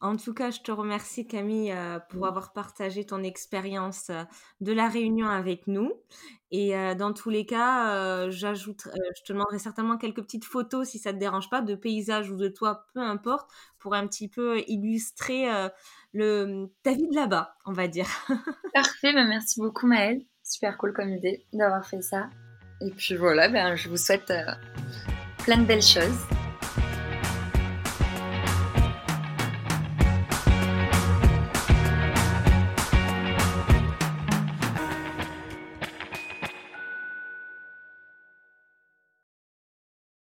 En 0.00 0.16
tout 0.16 0.34
cas, 0.34 0.50
je 0.50 0.60
te 0.60 0.70
remercie 0.70 1.26
Camille 1.26 1.72
euh, 1.72 1.98
pour 1.98 2.26
avoir 2.26 2.52
partagé 2.52 3.06
ton 3.06 3.22
expérience 3.22 4.10
euh, 4.10 4.22
de 4.60 4.72
la 4.72 4.88
réunion 4.88 5.28
avec 5.28 5.66
nous. 5.66 5.92
Et 6.50 6.76
euh, 6.76 6.94
dans 6.94 7.12
tous 7.12 7.30
les 7.30 7.46
cas, 7.46 8.28
j'ajoute, 8.28 8.86
je 9.16 9.22
te 9.22 9.32
demanderai 9.32 9.58
certainement 9.58 9.96
quelques 9.96 10.22
petites 10.22 10.44
photos 10.44 10.88
si 10.88 10.98
ça 10.98 11.12
te 11.12 11.18
dérange 11.18 11.48
pas, 11.48 11.62
de 11.62 11.74
paysages 11.74 12.30
ou 12.30 12.36
de 12.36 12.48
toi, 12.48 12.86
peu 12.92 13.00
importe, 13.00 13.50
pour 13.78 13.94
un 13.94 14.06
petit 14.06 14.28
peu 14.28 14.60
illustrer 14.68 15.48
le, 16.12 16.66
ta 16.82 16.92
vie 16.92 17.08
de 17.08 17.14
là-bas, 17.14 17.56
on 17.64 17.72
va 17.72 17.88
dire. 17.88 18.06
Parfait, 18.74 19.14
ben, 19.14 19.26
merci 19.26 19.58
beaucoup 19.58 19.86
Maëlle. 19.86 20.22
Super 20.42 20.76
cool 20.76 20.92
comme 20.92 21.08
idée 21.08 21.46
d'avoir 21.52 21.84
fait 21.84 22.02
ça. 22.02 22.28
Et 22.82 22.90
puis 22.90 23.16
voilà, 23.16 23.48
ben, 23.48 23.74
je 23.74 23.88
vous 23.88 23.96
souhaite 23.96 24.30
plein 25.44 25.58
de 25.58 25.66
belles 25.66 25.82
choses. 25.82 26.43